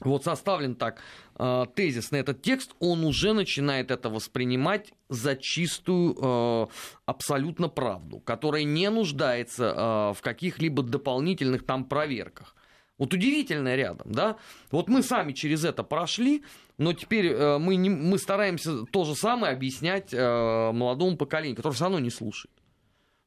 [0.00, 1.00] вот составлен так
[1.38, 6.66] э, тезис на этот текст, он уже начинает это воспринимать за чистую э,
[7.06, 12.54] абсолютно правду, которая не нуждается э, в каких-либо дополнительных там проверках.
[12.98, 14.36] Вот удивительно рядом, да?
[14.70, 16.44] Вот мы сами через это прошли,
[16.76, 21.74] но теперь э, мы, не, мы стараемся то же самое объяснять э, молодому поколению, которое
[21.74, 22.54] все равно не слушает.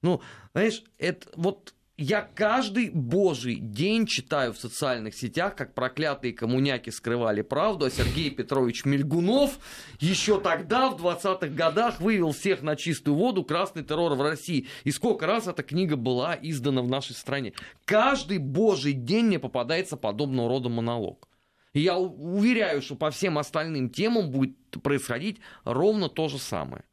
[0.04, 0.22] Ну,
[0.54, 7.44] знаешь, это вот я каждый божий день читаю в социальных сетях, как проклятые коммуняки скрывали
[7.44, 9.60] правду, а Сергей Петрович Мельгунов
[10.00, 14.68] еще тогда, в 20-х годах, вывел всех на чистую воду красный террор в России.
[14.84, 17.54] И сколько раз эта книга была издана в нашей стране.
[17.86, 21.28] Каждый божий день мне попадается подобного рода монолог.
[21.74, 26.84] И я уверяю, что по всем остальным темам будет происходить ровно то же самое.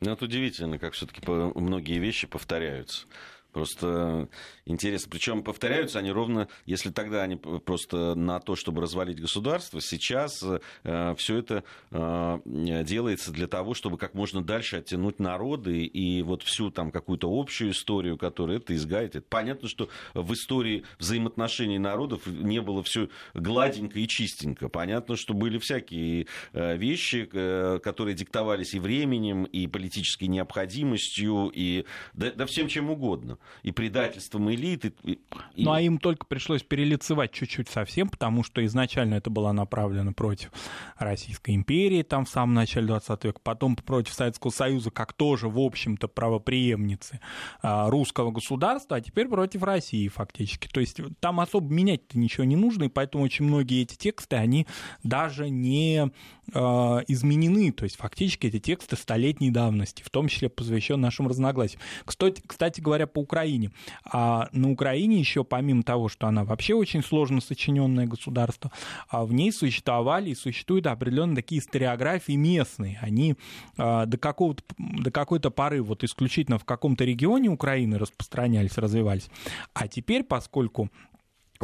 [0.00, 3.06] Ну, это удивительно, как все-таки многие вещи повторяются.
[3.52, 4.28] Просто
[4.64, 5.10] интересно.
[5.10, 10.42] Причем повторяются они ровно, если тогда они просто на то, чтобы развалить государство, сейчас
[10.84, 16.42] э, все это э, делается для того, чтобы как можно дальше оттянуть народы и вот
[16.42, 19.28] всю там какую-то общую историю, которая это изгадит.
[19.28, 24.70] Понятно, что в истории взаимоотношений народов не было все гладенько и чистенько.
[24.70, 31.84] Понятно, что были всякие э, вещи, э, которые диктовались и временем, и политической необходимостью, и
[32.14, 33.38] да, да всем чем угодно.
[33.62, 34.92] И предательством элиты.
[35.04, 35.20] И.
[35.56, 40.50] Ну а им только пришлось перелицевать чуть-чуть совсем, потому что изначально это было направлено против
[40.98, 45.58] Российской империи, там в самом начале 20 века, потом против Советского Союза, как тоже, в
[45.58, 47.20] общем-то, правоприемницы
[47.62, 50.68] а, русского государства, а теперь против России фактически.
[50.68, 54.66] То есть там особо менять-то ничего не нужно, и поэтому очень многие эти тексты, они
[55.02, 56.10] даже не
[56.52, 57.72] изменены.
[57.72, 61.80] То есть фактически эти тексты столетней давности, в том числе посвящен нашим разногласиям.
[62.04, 63.70] Кстати, кстати говоря, по Украине.
[64.04, 68.70] А на Украине еще, помимо того, что она вообще очень сложно сочиненное государство,
[69.08, 72.98] а в ней существовали и существуют определенные такие историографии местные.
[73.00, 73.34] Они
[73.78, 79.30] э, до, какого-то, до какой-то поры вот исключительно в каком-то регионе Украины распространялись, развивались.
[79.74, 80.90] А теперь, поскольку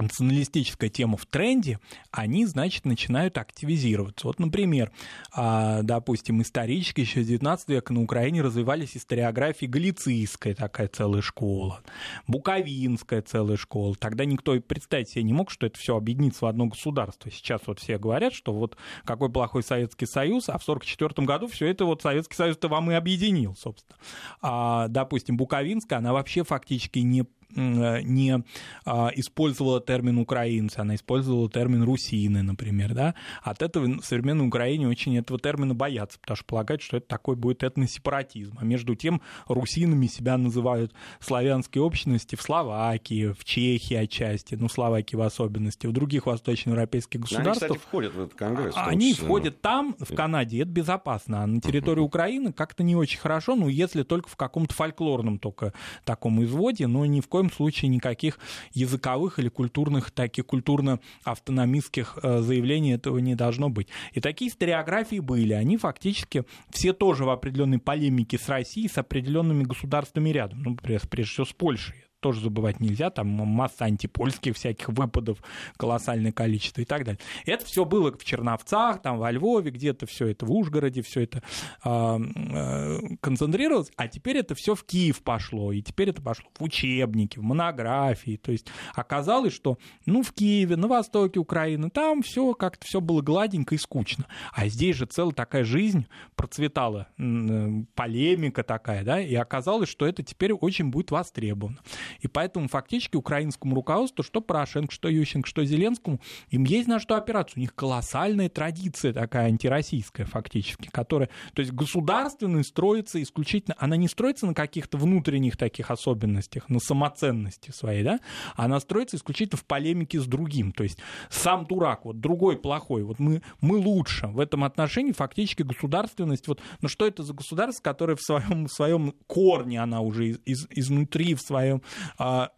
[0.03, 1.79] националистическая тема в тренде,
[2.11, 4.27] они, значит, начинают активизироваться.
[4.27, 4.93] Вот, например,
[5.33, 11.81] а, допустим, исторически еще с 19 века на Украине развивались историографии галицийская такая целая школа,
[12.27, 13.95] буковинская целая школа.
[13.97, 17.31] Тогда никто и представить себе не мог, что это все объединится в одно государство.
[17.31, 21.67] Сейчас вот все говорят, что вот какой плохой Советский Союз, а в 1944 году все
[21.67, 23.99] это вот Советский Союз-то вам и объединил, собственно.
[24.41, 27.25] А, допустим, буковинская, она вообще фактически не
[27.55, 28.43] не
[28.85, 34.89] а, использовала термин украинцы, она использовала термин русины, например, да, от этого в современной Украине
[34.89, 38.57] очень этого термина боятся, потому что полагают, что это такой будет этносепаратизм.
[38.61, 45.17] А между тем русинами себя называют славянские общности в Словакии, в Чехии отчасти, ну, Словакии
[45.17, 47.71] в особенности, в других восточноевропейских государствах.
[47.71, 48.75] Они, кстати, входят в этот конгресс.
[48.77, 53.57] Они входят там, в Канаде, это безопасно, а на территории Украины как-то не очень хорошо,
[53.57, 55.73] ну, если только в каком-то фольклорном только
[56.05, 58.39] таком изводе, но ни в коем коем случае никаких
[58.73, 63.89] языковых или культурных, таких культурно-автономистских э, заявлений этого не должно быть.
[64.13, 65.53] И такие стереографии были.
[65.53, 70.63] Они фактически все тоже в определенной полемике с Россией, с определенными государствами рядом.
[70.63, 75.39] Ну, прежде всего, с Польшей тоже забывать нельзя, там масса антипольских всяких выпадов,
[75.77, 77.21] колоссальное количество и так далее.
[77.47, 81.43] Это все было в Черновцах, там во Львове, где-то все это в Ужгороде, все это
[81.85, 86.63] э, э, концентрировалось, а теперь это все в Киев пошло, и теперь это пошло в
[86.63, 92.55] учебники, в монографии, то есть оказалось, что ну в Киеве, на востоке Украины, там все
[92.55, 98.65] как-то все было гладенько и скучно, а здесь же целая такая жизнь процветала, э, полемика
[98.65, 101.79] такая, да, и оказалось, что это теперь очень будет востребовано.
[102.21, 107.17] И поэтому фактически украинскому руководству, что Порошенко, что Ющенко, что Зеленскому, им есть на что
[107.17, 107.55] опираться.
[107.57, 114.09] У них колоссальная традиция такая антироссийская фактически, которая, то есть государственность строится исключительно, она не
[114.09, 118.21] строится на каких-то внутренних таких особенностях, на самоценности своей, да,
[118.57, 120.73] она строится исключительно в полемике с другим.
[120.73, 120.99] То есть
[121.31, 124.29] сам дурак, вот другой плохой, вот мы, мы лучше.
[124.29, 128.73] В этом отношении фактически государственность, вот, ну что это за государство, которое в своем, в
[128.73, 131.83] своем корне, она уже из, из, изнутри, в своем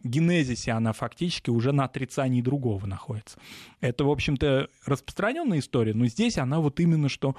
[0.03, 3.39] генезисе она фактически уже на отрицании другого находится.
[3.79, 7.35] Это, в общем-то, распространенная история, но здесь она вот именно что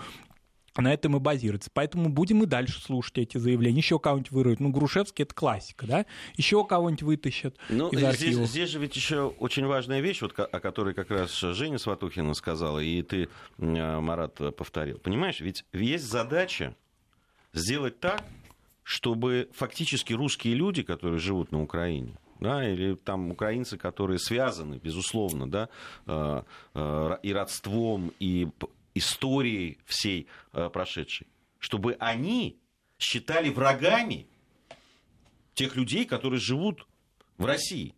[0.75, 1.69] на этом и базируется.
[1.75, 3.77] Поэтому будем и дальше слушать эти заявления.
[3.77, 4.59] Еще кого-нибудь выруют.
[4.59, 6.07] Ну, Грушевский это классика, да?
[6.37, 7.59] Еще кого-нибудь вытащат.
[7.69, 11.39] Ну, из здесь, здесь же ведь еще очень важная вещь, вот, о которой как раз
[11.39, 13.29] Женя Сватухина сказала, и ты,
[13.59, 14.99] Марат, повторил.
[14.99, 16.75] Понимаешь, ведь есть задача
[17.53, 18.25] сделать так,
[18.83, 25.49] чтобы фактически русские люди, которые живут на Украине, да, или там украинцы, которые связаны, безусловно,
[25.49, 25.69] да,
[26.07, 26.43] э,
[26.75, 28.49] э, и родством, и
[28.95, 31.29] историей всей э, прошедшей,
[31.59, 32.59] чтобы они
[32.99, 34.27] считали врагами
[35.55, 36.87] тех людей, которые живут
[37.39, 37.95] в России.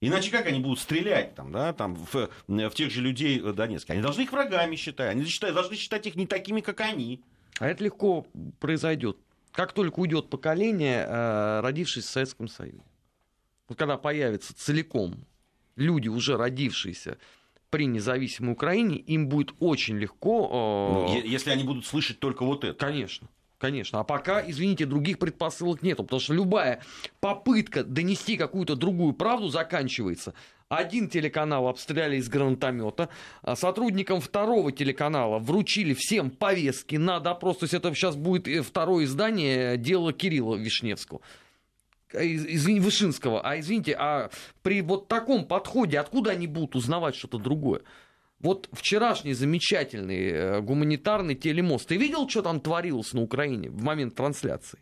[0.00, 3.94] Иначе как они будут стрелять там, да, там, в, в тех же людей Донецка?
[3.94, 7.22] Они должны их врагами считать, они должны считать их не такими, как они.
[7.58, 8.26] А это легко
[8.60, 9.16] произойдет
[9.56, 12.84] как только уйдет поколение, э, родившееся в Советском Союзе.
[13.68, 15.24] Вот когда появятся целиком
[15.76, 17.16] люди, уже родившиеся
[17.70, 21.06] при независимой Украине, им будет очень легко...
[21.08, 22.78] Э, ну, если они будут слышать только вот это.
[22.78, 23.28] Конечно.
[23.56, 23.98] Конечно.
[23.98, 26.82] А пока, извините, других предпосылок нету, потому что любая
[27.20, 30.34] попытка донести какую-то другую правду заканчивается
[30.68, 33.08] один телеканал обстреляли из гранатомета,
[33.42, 37.58] а сотрудникам второго телеканала вручили всем повестки на допрос.
[37.58, 41.20] То есть это сейчас будет э, второе издание дела Кирилла Вишневского
[42.12, 44.30] извини, Вышинского, а извините, а
[44.62, 47.82] при вот таком подходе откуда они будут узнавать что-то другое?
[48.38, 54.14] Вот вчерашний замечательный э, гуманитарный телемост, ты видел, что там творилось на Украине в момент
[54.14, 54.78] трансляции?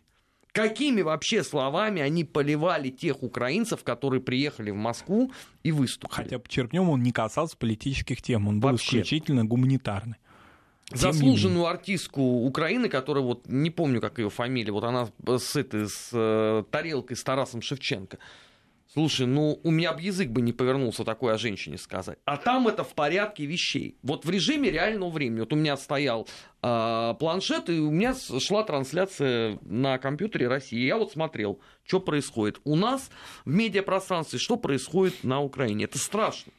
[0.55, 5.33] Какими вообще словами они поливали тех украинцев, которые приехали в Москву
[5.63, 6.15] и выступили?
[6.15, 9.01] Хотя, подчеркнем, он не касался политических тем, он был вообще.
[9.01, 10.15] исключительно гуманитарный.
[10.91, 16.11] заслуженную артистку Украины, которая вот, не помню, как ее фамилия, вот она с этой, с
[16.13, 18.17] э, тарелкой, с Тарасом Шевченко.
[18.95, 22.17] Слушай, ну у меня бы язык бы не повернулся такой о женщине сказать.
[22.23, 23.97] А там это в порядке вещей.
[24.01, 25.41] Вот в режиме реального времени.
[25.41, 26.29] Вот у меня стоял
[26.61, 30.79] э, планшет, и у меня шла трансляция на компьютере России.
[30.79, 32.61] Я вот смотрел, что происходит.
[32.63, 33.09] У нас
[33.43, 35.83] в медиапространстве, что происходит на Украине.
[35.83, 36.53] Это страшно.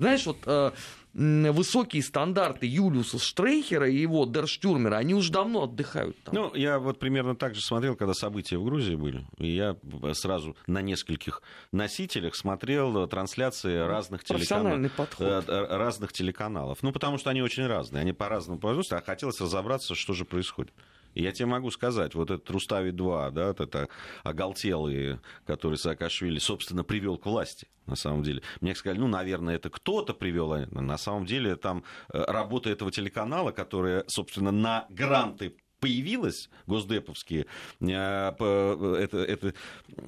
[0.00, 0.72] Знаешь, вот э,
[1.14, 6.34] высокие стандарты Юлиуса Штрейхера и его Дерштюрмера, они уже давно отдыхают там.
[6.34, 9.24] Ну, я вот примерно так же смотрел, когда события в Грузии были.
[9.38, 9.76] И я
[10.14, 11.42] сразу на нескольких
[11.72, 14.92] носителях смотрел трансляции разных телеканалов.
[14.92, 15.26] подход.
[15.48, 16.82] Э, разных телеканалов.
[16.82, 18.00] Ну, потому что они очень разные.
[18.00, 20.72] Они по-разному производятся, а хотелось разобраться, что же происходит.
[21.14, 23.88] Я тебе могу сказать, вот этот Рустави-2, да, вот это
[24.22, 28.42] оголтелый, который Саакашвили, собственно, привел к власти, на самом деле.
[28.60, 32.90] Мне сказали, ну, наверное, это кто-то привел, а на самом деле там э, работа этого
[32.90, 37.46] телеканала, которая, собственно, на гранты появилась, госдеповские,
[37.80, 39.54] э, это, это,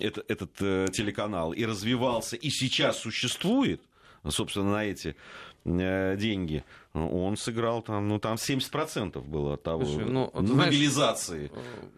[0.00, 3.82] это, этот э, телеканал, и развивался, и сейчас существует,
[4.28, 5.16] собственно, на эти
[5.64, 6.64] деньги,
[6.96, 11.48] он сыграл там, ну там 70% было от того Слушай, ну, мобилизации.
[11.48, 11.90] Знаешь,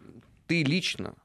[0.47, 1.15] ты лично,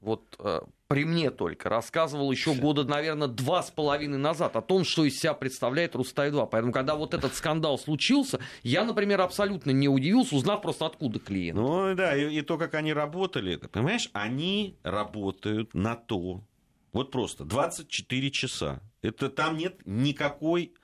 [0.00, 4.84] вот э, при мне только, рассказывал еще года, наверное, два с половиной назад о том,
[4.84, 6.48] что из себя представляет Рустай-2.
[6.50, 11.58] Поэтому, когда вот этот скандал случился, я, например, абсолютно не удивился, узнав просто откуда клиент.
[11.58, 16.44] Ну да, и, и то, как они работали, ты понимаешь, они работают на то,
[16.92, 18.80] вот просто 24 часа.
[19.02, 20.74] Это там нет никакой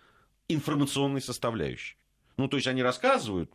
[0.49, 2.00] информационной составляющей.
[2.41, 3.51] Ну, то есть они рассказывают,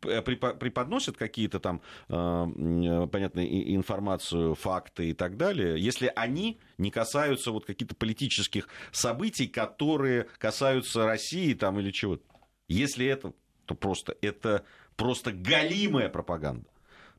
[0.00, 7.66] преподносят какие-то там, э, понятно, информацию, факты и так далее, если они не касаются вот
[7.66, 12.22] каких-то политических событий, которые касаются России там или чего-то.
[12.66, 13.34] Если это,
[13.66, 14.64] то просто это
[14.96, 16.66] просто галимая пропаганда.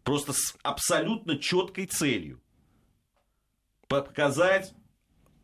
[0.04, 2.42] Просто с абсолютно четкой целью
[3.88, 4.74] показать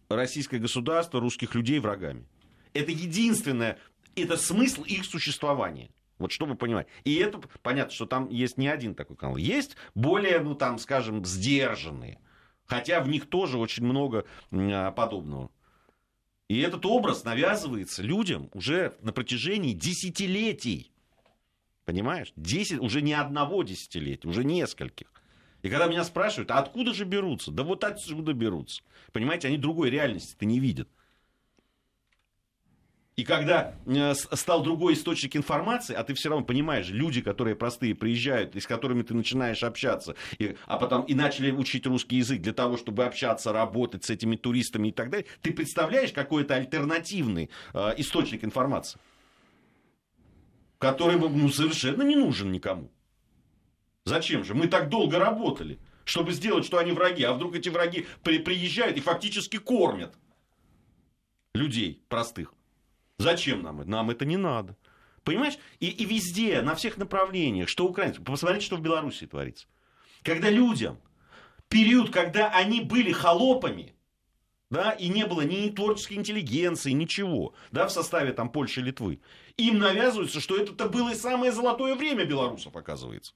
[0.09, 2.25] российское государство, русских людей врагами.
[2.73, 3.77] Это единственное
[4.23, 5.89] это смысл их существования.
[6.17, 6.87] Вот чтобы понимать.
[7.03, 9.37] И это понятно, что там есть не один такой канал.
[9.37, 12.19] Есть более, ну там, скажем, сдержанные.
[12.65, 15.51] Хотя в них тоже очень много а, подобного.
[16.47, 20.91] И этот образ навязывается людям уже на протяжении десятилетий.
[21.85, 22.33] Понимаешь?
[22.35, 25.07] Десять, уже не одного десятилетия, уже нескольких.
[25.61, 27.51] И когда меня спрашивают, а откуда же берутся?
[27.51, 28.83] Да вот отсюда берутся.
[29.11, 30.89] Понимаете, они другой реальности-то не видят.
[33.17, 37.95] И когда э, стал другой источник информации, а ты все равно понимаешь, люди, которые простые
[37.95, 42.43] приезжают, и с которыми ты начинаешь общаться, и, а потом и начали учить русский язык
[42.43, 47.49] для того, чтобы общаться, работать с этими туристами и так далее, ты представляешь какой-то альтернативный
[47.73, 48.99] э, источник информации,
[50.77, 52.91] который ну, совершенно не нужен никому.
[54.05, 54.53] Зачем же?
[54.53, 58.95] Мы так долго работали, чтобы сделать, что они враги, а вдруг эти враги при, приезжают
[58.95, 60.13] и фактически кормят
[61.55, 62.53] людей простых.
[63.17, 63.89] Зачем нам это?
[63.89, 64.75] Нам это не надо.
[65.23, 65.57] Понимаешь?
[65.79, 68.21] И, и везде, на всех направлениях, что украинцы.
[68.21, 69.67] Посмотрите, что в Беларуси творится.
[70.23, 70.99] Когда людям,
[71.67, 73.93] период, когда они были холопами,
[74.69, 79.21] да, и не было ни творческой интеллигенции, ничего, да, в составе там Польши, Литвы,
[79.55, 83.33] им навязывается, что это было и самое золотое время белорусов, оказывается.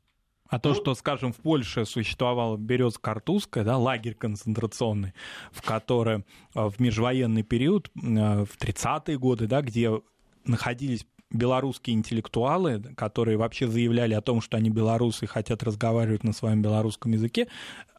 [0.52, 5.14] А то, что, скажем, в Польше существовала Берез-Картузская, да, лагерь концентрационный,
[5.54, 10.02] в котором э, в межвоенный период, э, в 30-е годы, да, где
[10.44, 16.34] находились белорусские интеллектуалы, которые вообще заявляли о том, что они белорусы и хотят разговаривать на
[16.34, 17.48] своем белорусском языке,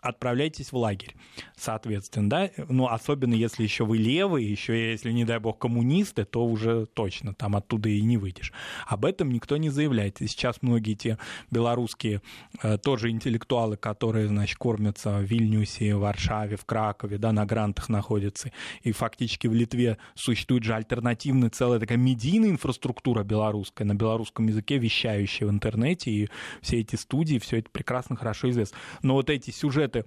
[0.03, 1.14] отправляйтесь в лагерь,
[1.57, 6.44] соответственно, да, ну, особенно если еще вы левые, еще если, не дай бог, коммунисты, то
[6.44, 8.53] уже точно там оттуда и не выйдешь.
[8.86, 10.20] Об этом никто не заявляет.
[10.20, 11.18] И сейчас многие те
[11.50, 12.20] белорусские
[12.62, 17.88] э, тоже интеллектуалы, которые, значит, кормятся в Вильнюсе, в Варшаве, в Кракове, да, на грантах
[17.88, 18.50] находятся,
[18.82, 24.78] и фактически в Литве существует же альтернативная целая такая медийная инфраструктура белорусская, на белорусском языке,
[24.78, 26.28] вещающая в интернете, и
[26.61, 28.76] все эти студии, все это прекрасно, хорошо известно.
[29.03, 30.05] Но вот эти сюжеты сюжеты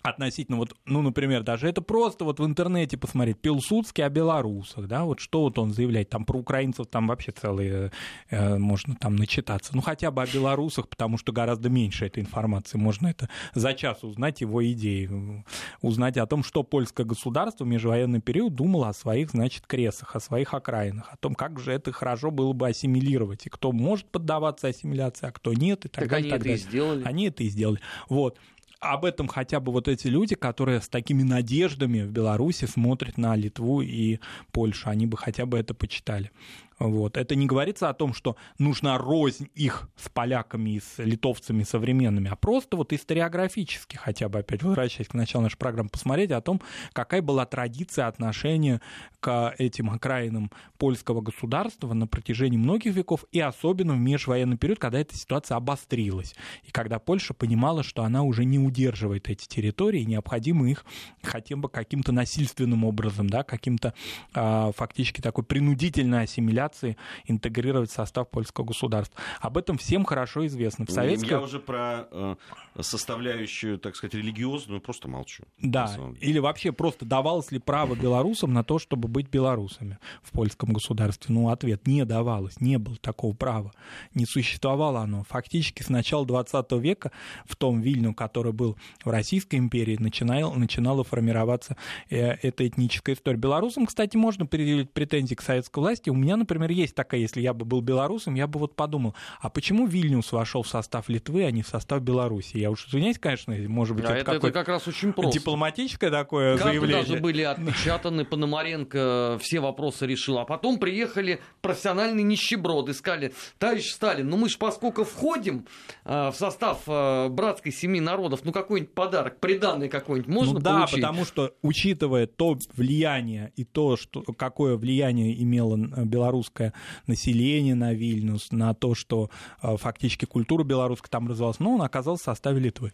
[0.00, 5.04] относительно вот, ну, например, даже это просто вот в интернете посмотреть, Пилсудский о белорусах, да,
[5.04, 7.90] вот что вот он заявляет, там про украинцев там вообще целые,
[8.30, 12.78] э, можно там начитаться, ну, хотя бы о белорусах, потому что гораздо меньше этой информации,
[12.78, 15.44] можно это за час узнать его идеи,
[15.82, 20.20] узнать о том, что польское государство в межвоенный период думало о своих, значит, кресах, о
[20.20, 24.68] своих окраинах, о том, как же это хорошо было бы ассимилировать, и кто может поддаваться
[24.68, 26.22] ассимиляции, а кто нет, и так, так далее.
[26.22, 26.56] они так это далее.
[26.56, 27.04] и сделали.
[27.04, 27.80] Они это и сделали.
[28.08, 28.38] Вот
[28.80, 33.34] об этом хотя бы вот эти люди, которые с такими надеждами в Беларуси смотрят на
[33.36, 34.18] Литву и
[34.52, 36.30] Польшу, они бы хотя бы это почитали.
[36.78, 37.16] Вот.
[37.16, 42.30] Это не говорится о том, что нужна рознь их с поляками и с литовцами современными,
[42.30, 46.60] а просто вот историографически, хотя бы опять возвращаясь к началу нашей программы, посмотреть о том,
[46.92, 48.80] какая была традиция отношения
[49.20, 55.00] к этим окраинам польского государства на протяжении многих веков и особенно в межвоенный период, когда
[55.00, 56.34] эта ситуация обострилась.
[56.64, 60.84] И когда Польша понимала, что она уже не удерживает эти территории, и необходимо их
[61.22, 63.94] хотя бы каким-то насильственным образом, да, каким-то
[64.34, 66.22] э, фактически такой принудительной
[66.68, 66.96] ассимиляции
[67.26, 69.20] интегрировать в состав польского государства.
[69.40, 70.86] Об этом всем хорошо известно.
[70.86, 71.30] В советской...
[71.30, 72.36] Я уже про э,
[72.80, 75.44] составляющую, так сказать, религиозную просто молчу.
[75.60, 80.72] Да, или вообще просто давалось ли право белорусам на то, чтобы быть белорусами в польском
[80.72, 81.34] государстве?
[81.34, 83.72] Ну, ответ не давалось, не было такого права,
[84.14, 85.24] не существовало оно.
[85.28, 87.12] Фактически с начала 20 века
[87.44, 91.76] в том Вильню, который был в Российской империи, начинал, начинала формироваться
[92.10, 93.38] э, эта этническая история.
[93.38, 96.10] Белорусам, кстати, можно предъявить претензии к советской власти.
[96.10, 99.50] У меня, например, есть такая, если я бы был белорусом, я бы вот подумал, а
[99.50, 102.56] почему Вильнюс вошел в состав Литвы, а не в состав Беларуси?
[102.56, 105.38] Я уж извиняюсь, конечно, может быть, а это, это, как раз очень просто.
[105.38, 107.04] Дипломатическое такое как заявление.
[107.04, 114.28] даже были отпечатаны, Пономаренко все вопросы решил, а потом приехали профессиональные нищеброды, сказали, товарищ Сталин,
[114.28, 115.66] ну мы же поскольку входим
[116.04, 120.74] э, в состав э, братской семьи народов, ну какой-нибудь подарок, приданный какой-нибудь можно ну, да,
[120.78, 120.96] получить?
[120.96, 126.04] потому что, учитывая то влияние и то, что, какое влияние имело э,
[126.48, 126.72] белорусское
[127.06, 129.30] население на Вильнюс, на то, что
[129.60, 132.92] фактически культура белорусская там развивалась, ну, он оказался в составе Литвы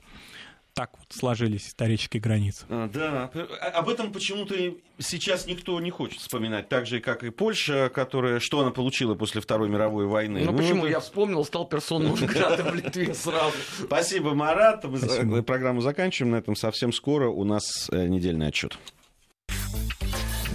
[0.75, 2.67] так вот сложились исторические границы.
[2.69, 3.31] А, да,
[3.75, 4.57] об этом почему-то
[4.99, 9.41] сейчас никто не хочет вспоминать, так же, как и Польша, которая, что она получила после
[9.41, 10.41] Второй мировой войны.
[10.45, 10.81] Ну, ну почему?
[10.81, 10.89] Это...
[10.89, 13.55] Я вспомнил, стал персоной в Литве сразу.
[13.85, 14.83] Спасибо, Марат.
[14.83, 15.43] Мы Спасибо.
[15.43, 17.29] программу заканчиваем на этом совсем скоро.
[17.29, 18.77] У нас э, недельный отчет.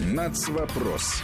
[0.06, 1.24] Нацвопрос